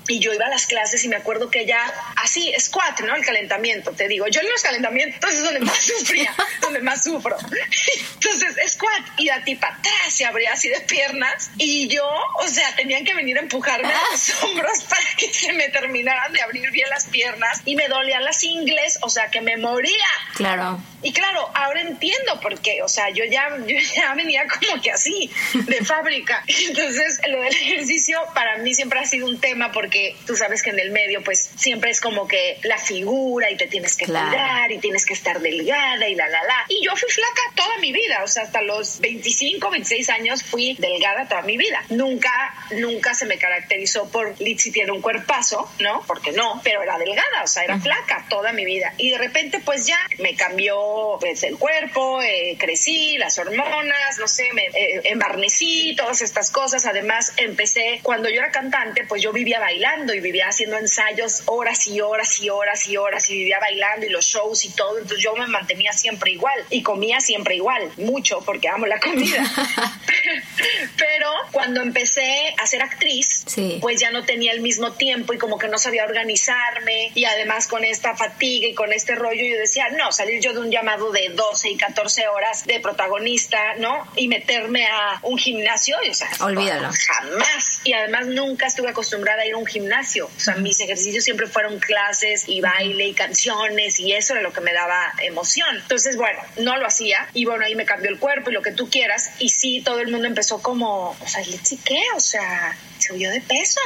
[0.08, 1.80] Y yo iba a las clases y me acuerdo que ella,
[2.16, 3.14] así, squat, ¿no?
[3.14, 4.26] El calentamiento, te digo.
[4.28, 6.34] Yo en los calentamientos es donde más sufría,
[6.72, 7.36] donde más sufro.
[8.14, 12.04] Entonces, squat y la tipa atrás se abría así de piernas y yo,
[12.38, 16.32] o sea, tenían que venir a empujarme a los hombros para que se me terminaran
[16.32, 19.92] de abrir bien las piernas y me dolían las ingles, o sea, que me moría.
[20.34, 20.80] Claro.
[21.02, 24.92] Y claro, ahora entiendo por qué, o sea, yo ya, yo ya venía como que
[24.92, 26.44] así, de fábrica.
[26.46, 30.70] Entonces, lo del ejercicio para mí siempre ha sido un tema porque tú sabes que
[30.70, 34.70] en el medio, pues siempre es como que la figura y te tienes que cuidar
[34.70, 36.61] y tienes que estar delgada y la, la, la.
[36.68, 40.74] Y yo fui flaca toda mi vida, o sea, hasta los 25, 26 años fui
[40.78, 41.82] delgada toda mi vida.
[41.90, 42.30] Nunca,
[42.72, 46.02] nunca se me caracterizó por Litsi tiene un cuerpazo, ¿no?
[46.06, 48.94] Porque no, pero era delgada, o sea, era flaca toda mi vida.
[48.98, 54.28] Y de repente, pues ya me cambió pues, el cuerpo, eh, crecí, las hormonas, no
[54.28, 56.86] sé, me eh, embarnecí, todas estas cosas.
[56.86, 61.86] Además, empecé, cuando yo era cantante, pues yo vivía bailando y vivía haciendo ensayos horas
[61.86, 64.98] y horas y horas y horas y vivía bailando y los shows y todo.
[64.98, 69.44] Entonces yo me mantenía siempre igual y comía siempre igual, mucho porque amo la comida.
[70.96, 73.31] Pero cuando empecé a ser actriz,
[73.80, 77.66] pues ya no tenía el mismo tiempo y como que no sabía organizarme y además
[77.66, 81.10] con esta fatiga y con este rollo yo decía, no, salir yo de un llamado
[81.10, 84.06] de 12 y 14 horas de protagonista, ¿no?
[84.16, 86.90] Y meterme a un gimnasio, o sea, olvídalo.
[86.92, 87.80] Jamás.
[87.84, 90.26] Y además nunca estuve acostumbrada a ir a un gimnasio.
[90.26, 94.52] O sea, mis ejercicios siempre fueron clases y baile y canciones y eso era lo
[94.52, 95.76] que me daba emoción.
[95.76, 98.72] Entonces, bueno, no lo hacía y bueno, ahí me cambió el cuerpo y lo que
[98.72, 99.30] tú quieras.
[99.38, 101.42] Y sí, todo el mundo empezó como, o sea,
[101.84, 102.02] ¿qué?
[102.16, 103.80] O sea, subió de peso.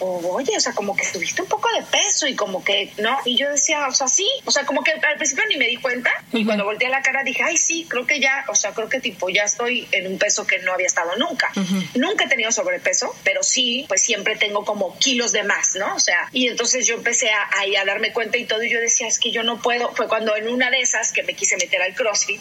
[0.00, 3.18] O oye, o sea, como que subiste un poco de peso y como que, ¿no?
[3.24, 5.76] Y yo decía, o sea, sí, o sea, como que al principio ni me di
[5.76, 8.88] cuenta y cuando volteé la cara dije, ay, sí, creo que ya, o sea, creo
[8.88, 11.50] que tipo ya estoy en un peso que no había estado nunca.
[11.94, 15.94] Nunca he tenido sobrepeso, pero sí, pues siempre tengo como kilos de más, ¿no?
[15.94, 18.80] O sea, y entonces yo empecé a, a, a darme cuenta y todo y yo
[18.80, 21.56] decía, es que yo no puedo, fue cuando en una de esas que me quise
[21.56, 22.40] meter al CrossFit.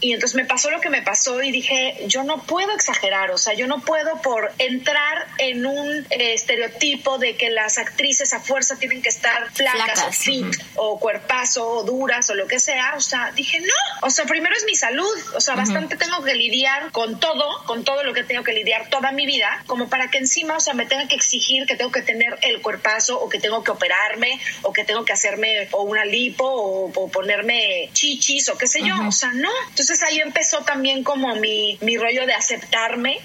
[0.00, 3.38] Y entonces me pasó lo que me pasó y dije, yo no puedo exagerar, o
[3.38, 8.32] sea, yo no puedo por entrar entrar en un eh, estereotipo de que las actrices
[8.32, 10.46] a fuerza tienen que estar flacas, o fit
[10.76, 12.94] o cuerpazo o duras o lo que sea.
[12.96, 16.34] O sea, dije, no, o sea, primero es mi salud, o sea, bastante tengo que
[16.34, 20.10] lidiar con todo, con todo lo que tengo que lidiar toda mi vida, como para
[20.10, 23.28] que encima, o sea, me tenga que exigir que tengo que tener el cuerpazo o
[23.28, 28.48] que tengo que operarme o que tengo que hacerme o una lipo o, ponerme chichis
[28.48, 29.50] o qué sé yo, o sea, no.
[29.70, 33.18] Entonces ahí empezó también como mi, mi rollo de aceptarme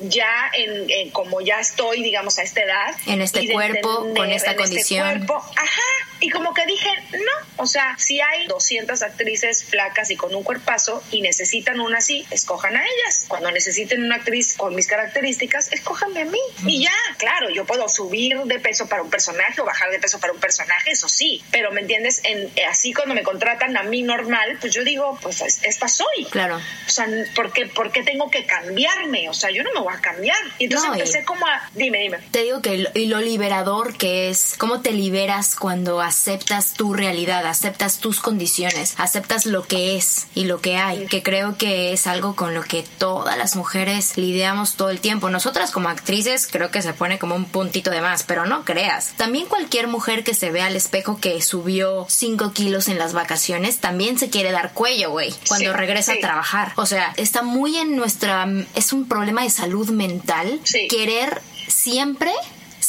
[0.00, 2.94] ya en, como ya estoy, digamos, a esta edad.
[3.06, 5.08] En este cuerpo, con esta este condición.
[5.08, 5.34] cuerpo.
[5.56, 6.09] Ajá.
[6.20, 10.42] Y como que dije, no, o sea, si hay 200 actrices flacas y con un
[10.42, 13.24] cuerpazo y necesitan una así, escojan a ellas.
[13.28, 16.38] Cuando necesiten una actriz con mis características, escójanme a mí.
[16.66, 20.20] Y ya, claro, yo puedo subir de peso para un personaje o bajar de peso
[20.20, 21.42] para un personaje, eso sí.
[21.50, 22.20] Pero, ¿me entiendes?
[22.24, 26.26] En, así cuando me contratan a mí normal, pues yo digo, pues esta soy.
[26.30, 26.56] Claro.
[26.56, 29.28] O sea, ¿por qué, ¿por qué tengo que cambiarme?
[29.28, 30.38] O sea, yo no me voy a cambiar.
[30.58, 32.18] Y entonces empecé como a, dime, dime.
[32.30, 37.46] Te digo que y lo liberador que es, cómo te liberas cuando aceptas tu realidad,
[37.46, 42.08] aceptas tus condiciones, aceptas lo que es y lo que hay, que creo que es
[42.08, 45.30] algo con lo que todas las mujeres lidiamos todo el tiempo.
[45.30, 49.12] Nosotras como actrices creo que se pone como un puntito de más, pero no creas.
[49.16, 53.78] También cualquier mujer que se ve al espejo que subió 5 kilos en las vacaciones
[53.78, 56.72] también se quiere dar cuello, güey, cuando regresa a trabajar.
[56.74, 58.48] O sea, está muy en nuestra...
[58.74, 62.32] es un problema de salud mental querer siempre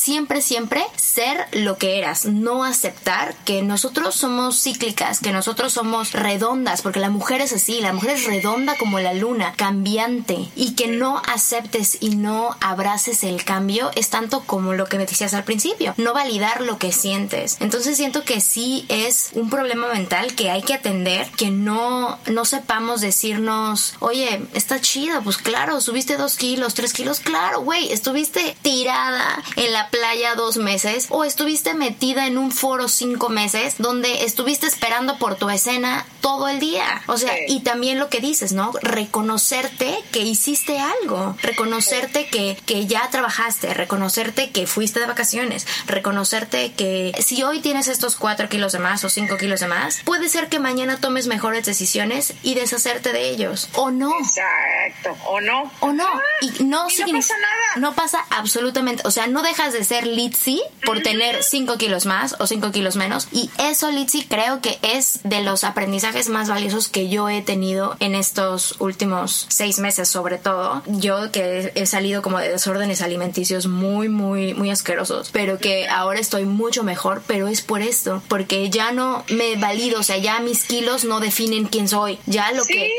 [0.01, 6.13] siempre, siempre ser lo que eras, no aceptar que nosotros somos cíclicas, que nosotros somos
[6.13, 10.73] redondas, porque la mujer es así, la mujer es redonda como la luna, cambiante, y
[10.73, 15.35] que no aceptes y no abraces el cambio es tanto como lo que me decías
[15.35, 17.57] al principio, no validar lo que sientes.
[17.59, 22.45] Entonces siento que sí es un problema mental que hay que atender, que no, no
[22.45, 28.55] sepamos decirnos, oye, está chido, pues claro, subiste dos kilos, tres kilos, claro, güey, estuviste
[28.63, 34.23] tirada en la playa dos meses o estuviste metida en un foro cinco meses donde
[34.23, 37.01] estuviste esperando por tu escena todo el día.
[37.07, 38.71] O sea, y también lo que dices, ¿no?
[38.81, 46.71] Reconocerte que hiciste algo, reconocerte que, que ya trabajaste, reconocerte que fuiste de vacaciones, reconocerte
[46.73, 50.29] que si hoy tienes estos cuatro kilos de más o cinco kilos de más, puede
[50.29, 53.69] ser que mañana tomes mejores decisiones y deshacerte de ellos.
[53.73, 54.11] O no.
[54.19, 55.17] Exacto.
[55.27, 55.71] O no.
[55.81, 56.07] O no.
[56.07, 57.75] Ah, y no, y no pasa nada.
[57.77, 59.03] No pasa absolutamente.
[59.05, 62.95] O sea, no dejas de ser Litzy por tener 5 kilos más o 5 kilos
[62.95, 63.27] menos.
[63.31, 67.95] Y eso, Litzy, creo que es de los aprendizajes más valiosos que yo he tenido
[67.99, 70.81] en estos últimos seis meses, sobre todo.
[70.87, 76.19] Yo que he salido como de desórdenes alimenticios muy, muy, muy asquerosos, pero que ahora
[76.19, 80.39] estoy mucho mejor, pero es por esto, porque ya no me valido, o sea, ya
[80.39, 82.19] mis kilos no definen quién soy.
[82.25, 82.91] Ya lo que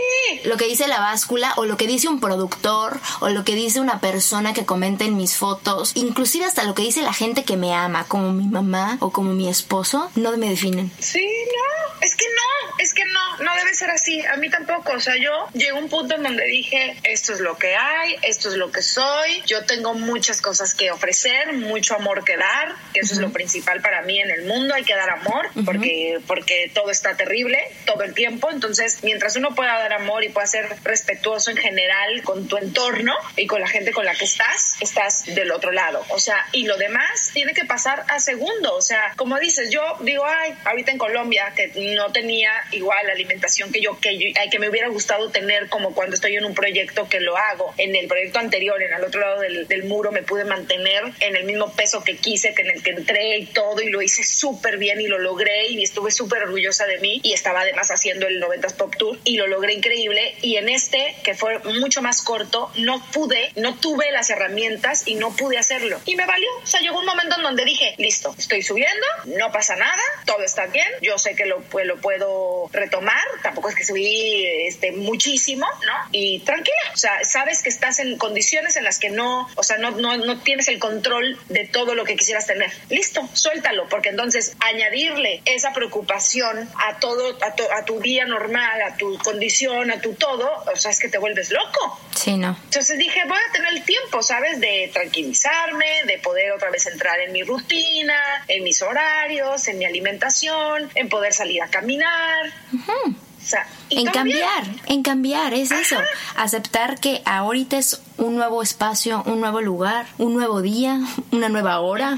[0.45, 3.81] lo que dice la báscula o lo que dice un productor o lo que dice
[3.81, 7.45] una persona que comenta en mis fotos, inclusive hasta lo lo que dice la gente
[7.45, 10.91] que me ama, como mi mamá o como mi esposo, no me definen.
[11.01, 14.23] Sí, no, es que no, es que no, no debe ser así.
[14.23, 14.93] A mí tampoco.
[14.93, 18.17] O sea, yo llegué a un punto en donde dije, esto es lo que hay,
[18.23, 22.75] esto es lo que soy, yo tengo muchas cosas que ofrecer, mucho amor que dar,
[22.95, 26.21] que eso es lo principal para mí en el mundo, hay que dar amor, porque,
[26.27, 28.49] porque todo está terrible todo el tiempo.
[28.51, 33.15] Entonces, mientras uno pueda dar amor y pueda ser respetuoso en general con tu entorno
[33.37, 36.05] y con la gente con la que estás, estás del otro lado.
[36.09, 38.75] O sea, y lo demás tiene que pasar a segundo.
[38.75, 43.13] O sea, como dices, yo digo, ay, ahorita en Colombia, que no tenía igual la
[43.13, 46.55] alimentación que yo, que, yo, que me hubiera gustado tener como cuando estoy en un
[46.55, 47.75] proyecto que lo hago.
[47.79, 51.37] En el proyecto anterior, en el otro lado del, del muro, me pude mantener en
[51.37, 54.25] el mismo peso que quise, que en el que entré y todo, y lo hice
[54.25, 58.27] súper bien y lo logré y estuve súper orgullosa de mí y estaba además haciendo
[58.27, 60.35] el 90s Pop Tour y lo logré increíble.
[60.43, 65.15] Y en este, que fue mucho más corto, no pude, no tuve las herramientas y
[65.15, 66.01] no pude hacerlo.
[66.05, 69.51] Y me valió, o sea, llegó un momento en donde dije, listo, estoy subiendo, no
[69.53, 73.75] pasa nada, todo está bien, yo sé que lo, pues, lo puedo retomar, tampoco es
[73.75, 75.93] que subí este, muchísimo, ¿no?
[76.13, 79.79] Y tranquila, o sea, sabes que estás en condiciones en las que no, o sea,
[79.79, 82.71] no, no, no tienes el control de todo lo que quisieras tener.
[82.89, 88.97] Listo, suéltalo, porque entonces añadirle esa preocupación a todo, a, a tu día normal, a
[88.97, 92.01] tu condición, a tu todo, o sea, es que te vuelves loco.
[92.15, 92.57] Sí, no.
[92.65, 94.61] Entonces dije, voy a tener el tiempo, ¿sabes?
[94.61, 98.19] De tranquilizarme, de poder otra vez entrar en mi rutina,
[98.49, 102.53] en mis horarios, en mi alimentación, en poder salir a caminar.
[102.89, 104.65] O sea, en cambiar.
[104.87, 105.97] en cambiar, es eso.
[106.37, 111.01] Aceptar que ahorita es un nuevo espacio, un nuevo lugar, un nuevo día,
[111.33, 112.17] una nueva hora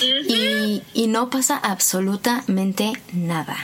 [0.00, 3.56] y, y no pasa absolutamente nada.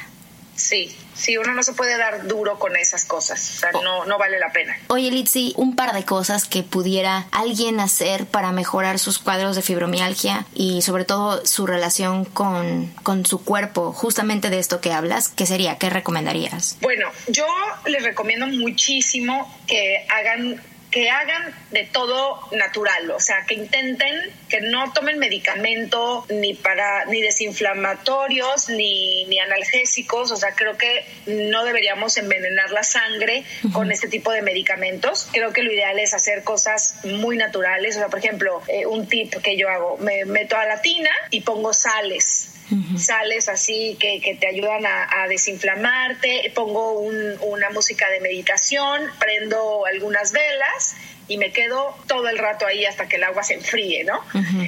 [0.55, 4.18] sí, sí, uno no se puede dar duro con esas cosas, o sea, no, no
[4.18, 4.77] vale la pena.
[4.89, 9.62] Oye, Litsi, un par de cosas que pudiera alguien hacer para mejorar sus cuadros de
[9.62, 15.29] fibromialgia y sobre todo su relación con, con su cuerpo, justamente de esto que hablas,
[15.29, 15.79] ¿qué sería?
[15.79, 16.79] ¿Qué recomendarías?
[16.81, 17.47] Bueno, yo
[17.87, 20.61] les recomiendo muchísimo que hagan
[20.91, 24.14] que hagan de todo natural, o sea, que intenten
[24.49, 31.05] que no tomen medicamento ni para ni desinflamatorios ni, ni analgésicos, o sea, creo que
[31.26, 35.28] no deberíamos envenenar la sangre con este tipo de medicamentos.
[35.32, 39.09] Creo que lo ideal es hacer cosas muy naturales, o sea, por ejemplo, eh, un
[39.09, 42.60] tip que yo hago, me meto a la tina y pongo sales
[42.97, 49.03] sales así que, que, te ayudan a, a desinflamarte, pongo un, una música de meditación,
[49.18, 50.97] prendo algunas velas
[51.31, 54.20] y me quedo todo el rato ahí hasta que el agua se enfríe, ¿no?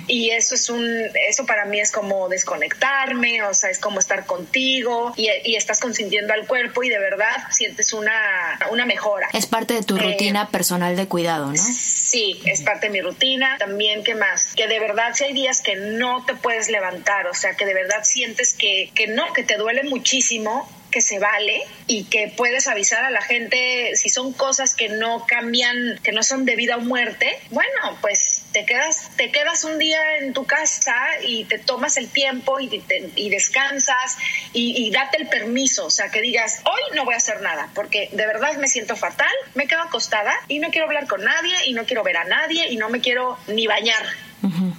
[0.06, 0.86] Y eso es un,
[1.28, 5.80] eso para mí es como desconectarme, o sea, es como estar contigo y, y estás
[5.80, 9.28] consintiendo al cuerpo y de verdad sientes una, una mejora.
[9.32, 11.56] Es parte de tu Eh, rutina personal de cuidado, ¿no?
[11.56, 13.56] Sí, es parte de mi rutina.
[13.58, 14.54] También, ¿qué más?
[14.54, 17.74] Que de verdad si hay días que no te puedes levantar, o sea, que de
[17.74, 22.68] verdad sientes que, que no, que te duele muchísimo, que se vale y que puedes
[22.68, 26.76] avisar a la gente si son cosas que no cambian, que no son de vida
[26.76, 27.36] o muerte.
[27.50, 30.94] Bueno, pues te quedas, te quedas un día en tu casa
[31.26, 34.16] y te tomas el tiempo y, te- y descansas
[34.52, 37.70] y, y date el permiso, o sea, que digas, hoy no voy a hacer nada,
[37.74, 41.54] porque de verdad me siento fatal, me quedo acostada y no quiero hablar con nadie
[41.64, 44.04] y no quiero ver a nadie y no me quiero ni bañar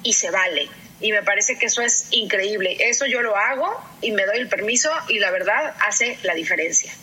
[0.03, 0.70] y se vale.
[1.01, 2.77] Y me parece que eso es increíble.
[2.79, 3.69] Eso yo lo hago
[4.01, 6.93] y me doy el permiso y la verdad hace la diferencia.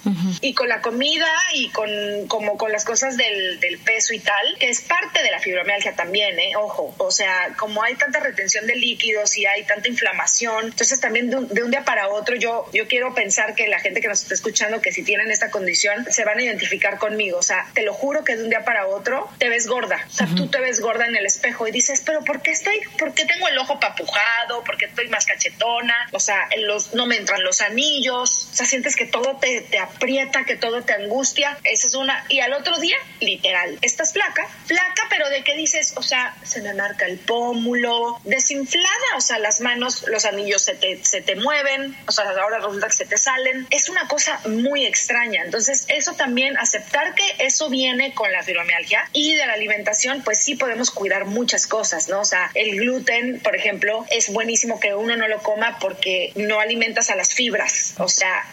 [0.41, 1.91] Y con la comida y con
[2.29, 5.95] como con las cosas del, del peso y tal, que es parte de la fibromialgia
[5.95, 6.53] también, ¿eh?
[6.57, 11.31] Ojo, o sea, como hay tanta retención de líquidos y hay tanta inflamación, entonces también
[11.31, 14.09] de un, de un día para otro yo, yo quiero pensar que la gente que
[14.09, 17.39] nos está escuchando, que si tienen esta condición, se van a identificar conmigo.
[17.39, 20.05] O sea, te lo juro que de un día para otro te ves gorda.
[20.07, 22.79] O sea, tú te ves gorda en el espejo y dices, pero ¿por qué estoy,
[22.99, 24.63] por qué tengo el ojo papujado?
[24.65, 26.09] ¿Por qué estoy más cachetona?
[26.13, 28.49] O sea, los, no me entran los anillos.
[28.53, 31.59] O sea, sientes que todo te, te aprieta, que todo te angustia.
[31.65, 32.25] Esa es una.
[32.29, 36.63] Y al otro día, literal, estás flaca, flaca, pero de qué dices, o sea, se
[36.63, 41.37] me marca el pómulo, desinflada, o sea, las manos, los anillos se te, se te
[41.37, 43.67] mueven, o sea, ahora resulta que se te salen.
[43.71, 45.43] Es una cosa muy extraña.
[45.45, 50.39] Entonces, eso también, aceptar que eso viene con la fibromialgia y de la alimentación, pues
[50.39, 52.21] sí podemos cuidar muchas cosas, ¿no?
[52.21, 53.70] O sea, el gluten, por ejemplo,
[54.11, 57.95] es buenísimo que uno no lo coma porque no alimentas a las fibras.
[57.99, 58.45] O sea,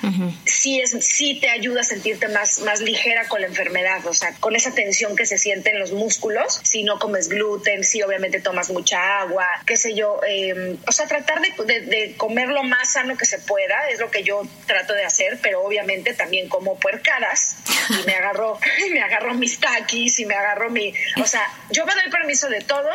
[0.46, 4.34] sí, es, sí te ayuda a sentirte más, más ligera con la enfermedad, o sea,
[4.40, 8.42] con esa tensión que se siente en los músculos, si no comes gluten, si obviamente
[8.42, 12.64] tomas mucha agua, qué sé yo, eh, o sea, tratar de, de, de comer lo
[12.64, 16.50] más sano que se pueda, es lo que yo trato de hacer, pero obviamente también
[16.50, 17.58] como puercadas
[17.90, 18.60] y me agarro,
[18.92, 22.62] me agarro mis taquis y me agarro mi, o sea, yo me doy permiso de
[22.62, 22.90] todo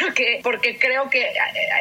[0.00, 1.33] porque, porque creo que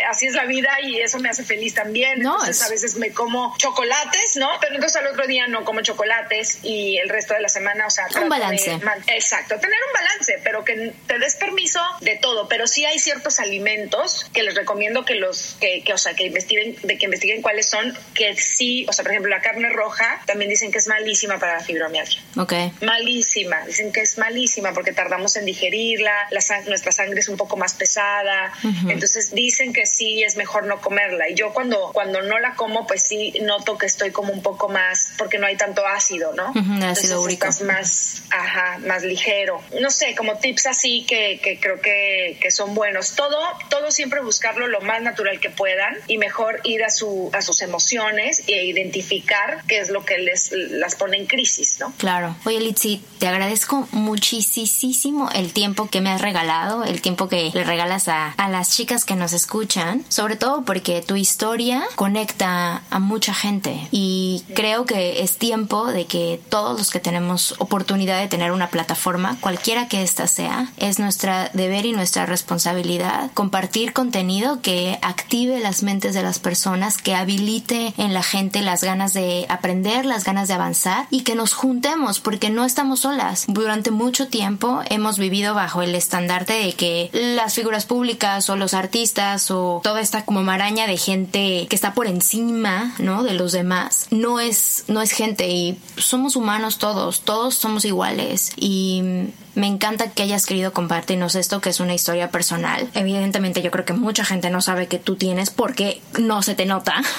[0.10, 2.20] así es la vida y eso me hace feliz también.
[2.22, 4.49] No, Entonces es- a veces me como chocolates, ¿no?
[4.62, 7.89] Pero entonces al otro día no como chocolates y el resto de la semana, o
[7.89, 8.72] sea, de balance.
[9.08, 13.39] Exacto, tener un balance, pero que te des permiso de todo, pero sí hay ciertos
[13.39, 17.41] alimentos que les recomiendo que los que, que, o sea, que investiguen de que investiguen
[17.41, 20.88] cuáles son que sí, o sea, por ejemplo, la carne roja también dicen que es
[20.88, 22.22] malísima para la fibromialgia.
[22.38, 22.54] Ok.
[22.82, 27.38] Malísima, dicen que es malísima porque tardamos en digerirla, la sang- nuestra sangre es un
[27.38, 28.51] poco más pesada,
[28.88, 31.29] entonces dicen que sí es mejor no comerla.
[31.29, 34.69] Y yo cuando, cuando no la como, pues sí noto que estoy como un poco
[34.69, 36.51] más, porque no hay tanto ácido, ¿no?
[36.51, 37.47] Ujú, el ácido úrico.
[37.47, 39.61] estás más, ajá, más ligero.
[39.81, 43.15] No sé, como tips así que, que creo que, que son buenos.
[43.15, 43.37] Todo,
[43.69, 47.61] todo siempre buscarlo lo más natural que puedan y mejor ir a, su, a sus
[47.61, 51.93] emociones e identificar qué es lo que les las pone en crisis, ¿no?
[51.97, 52.35] Claro.
[52.45, 57.63] Oye, Litsi, te agradezco muchísimo el tiempo que me has regalado, el tiempo que le
[57.63, 62.99] regalas a, a las chicas que nos escuchan, sobre todo porque tu historia conecta a
[62.99, 68.27] mucha gente y creo que es tiempo de que todos los que tenemos oportunidad de
[68.27, 74.61] tener una plataforma, cualquiera que ésta sea, es nuestra deber y nuestra responsabilidad compartir contenido
[74.61, 79.45] que active las mentes de las personas, que habilite en la gente las ganas de
[79.49, 83.45] aprender, las ganas de avanzar y que nos juntemos porque no estamos solas.
[83.47, 88.73] Durante mucho tiempo hemos vivido bajo el estandarte de que las figuras públicas o los
[88.73, 93.24] artistas o toda esta como maraña de gente que está por encima, ¿no?
[93.24, 98.51] de los demás, no es no es gente y somos humanos todos, todos somos iguales
[98.55, 102.89] y me encanta que hayas querido compartirnos esto, que es una historia personal.
[102.93, 106.66] Evidentemente yo creo que mucha gente no sabe que tú tienes porque no se te
[106.66, 106.95] nota.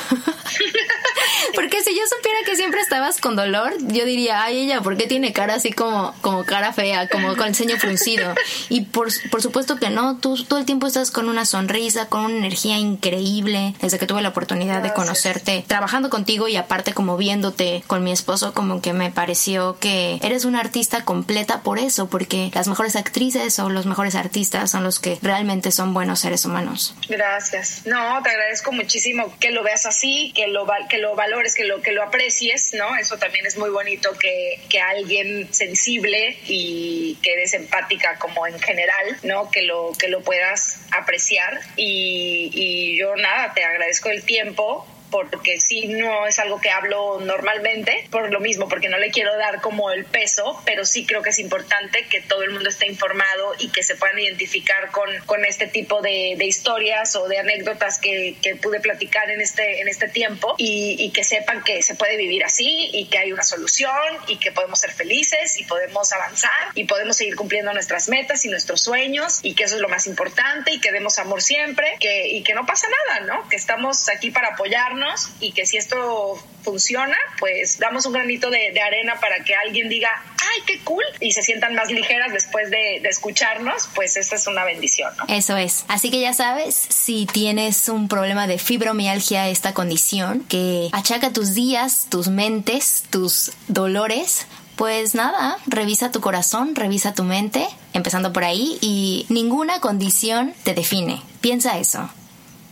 [1.54, 5.06] Porque si yo supiera que siempre estabas con dolor, yo diría, ay, ella, ¿por qué
[5.06, 8.34] tiene cara así como, como cara fea, como con el ceño fruncido?
[8.68, 12.24] Y por, por supuesto que no, tú todo el tiempo estás con una sonrisa, con
[12.24, 13.74] una energía increíble.
[13.80, 18.10] Desde que tuve la oportunidad de conocerte, trabajando contigo y aparte como viéndote con mi
[18.10, 22.96] esposo, como que me pareció que eres una artista completa por eso, porque las mejores
[22.96, 26.94] actrices o los mejores artistas son los que realmente son buenos seres humanos.
[27.08, 27.82] Gracias.
[27.86, 31.82] No, te agradezco muchísimo que lo veas así, que lo, que lo valores, que lo,
[31.82, 32.96] que lo aprecies, ¿no?
[32.96, 38.58] Eso también es muy bonito que, que alguien sensible y que eres empática como en
[38.58, 39.50] general, ¿no?
[39.50, 45.60] Que lo, que lo puedas apreciar y, y yo nada, te agradezco el tiempo porque
[45.60, 49.60] sí no es algo que hablo normalmente, por lo mismo, porque no le quiero dar
[49.60, 53.54] como el peso, pero sí creo que es importante que todo el mundo esté informado
[53.60, 58.00] y que se puedan identificar con, con este tipo de, de historias o de anécdotas
[58.00, 61.94] que, que, pude platicar en este, en este tiempo y, y, que sepan que se
[61.94, 63.92] puede vivir así y que hay una solución
[64.26, 68.48] y que podemos ser felices y podemos avanzar y podemos seguir cumpliendo nuestras metas y
[68.48, 72.30] nuestros sueños y que eso es lo más importante y que demos amor siempre que,
[72.30, 73.48] y que no pasa nada, ¿no?
[73.48, 75.03] Que estamos aquí para apoyarnos
[75.40, 80.10] y que si esto funciona, pues damos un granito de, arena para que alguien diga,
[80.24, 84.64] ay, qué cool, y se sientan más ligeras después de, escucharnos, pues esta es una
[84.64, 85.12] bendición.
[85.16, 85.34] ¿no?
[85.34, 85.84] Eso es.
[85.88, 91.54] Así que ya sabes, si tienes un problema de fibromialgia, esta condición que achaca tus
[91.54, 94.46] días, tus mentes, tus dolores,
[94.76, 100.74] pues nada, revisa tu corazón, revisa tu mente, empezando por ahí, y ninguna condición te
[100.74, 101.22] define.
[101.40, 102.10] Piensa eso.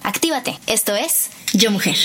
[0.04, 0.58] Actívate.
[0.66, 1.96] Esto es Yo Mujer.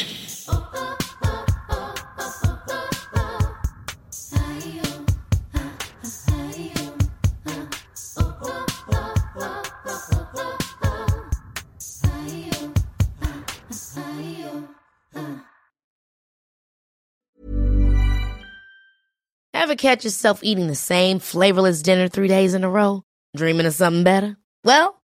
[19.53, 23.03] Ever catch yourself eating the same flavorless dinner three days in a row?
[23.35, 24.37] Dreaming of something better?
[24.63, 24.96] Well,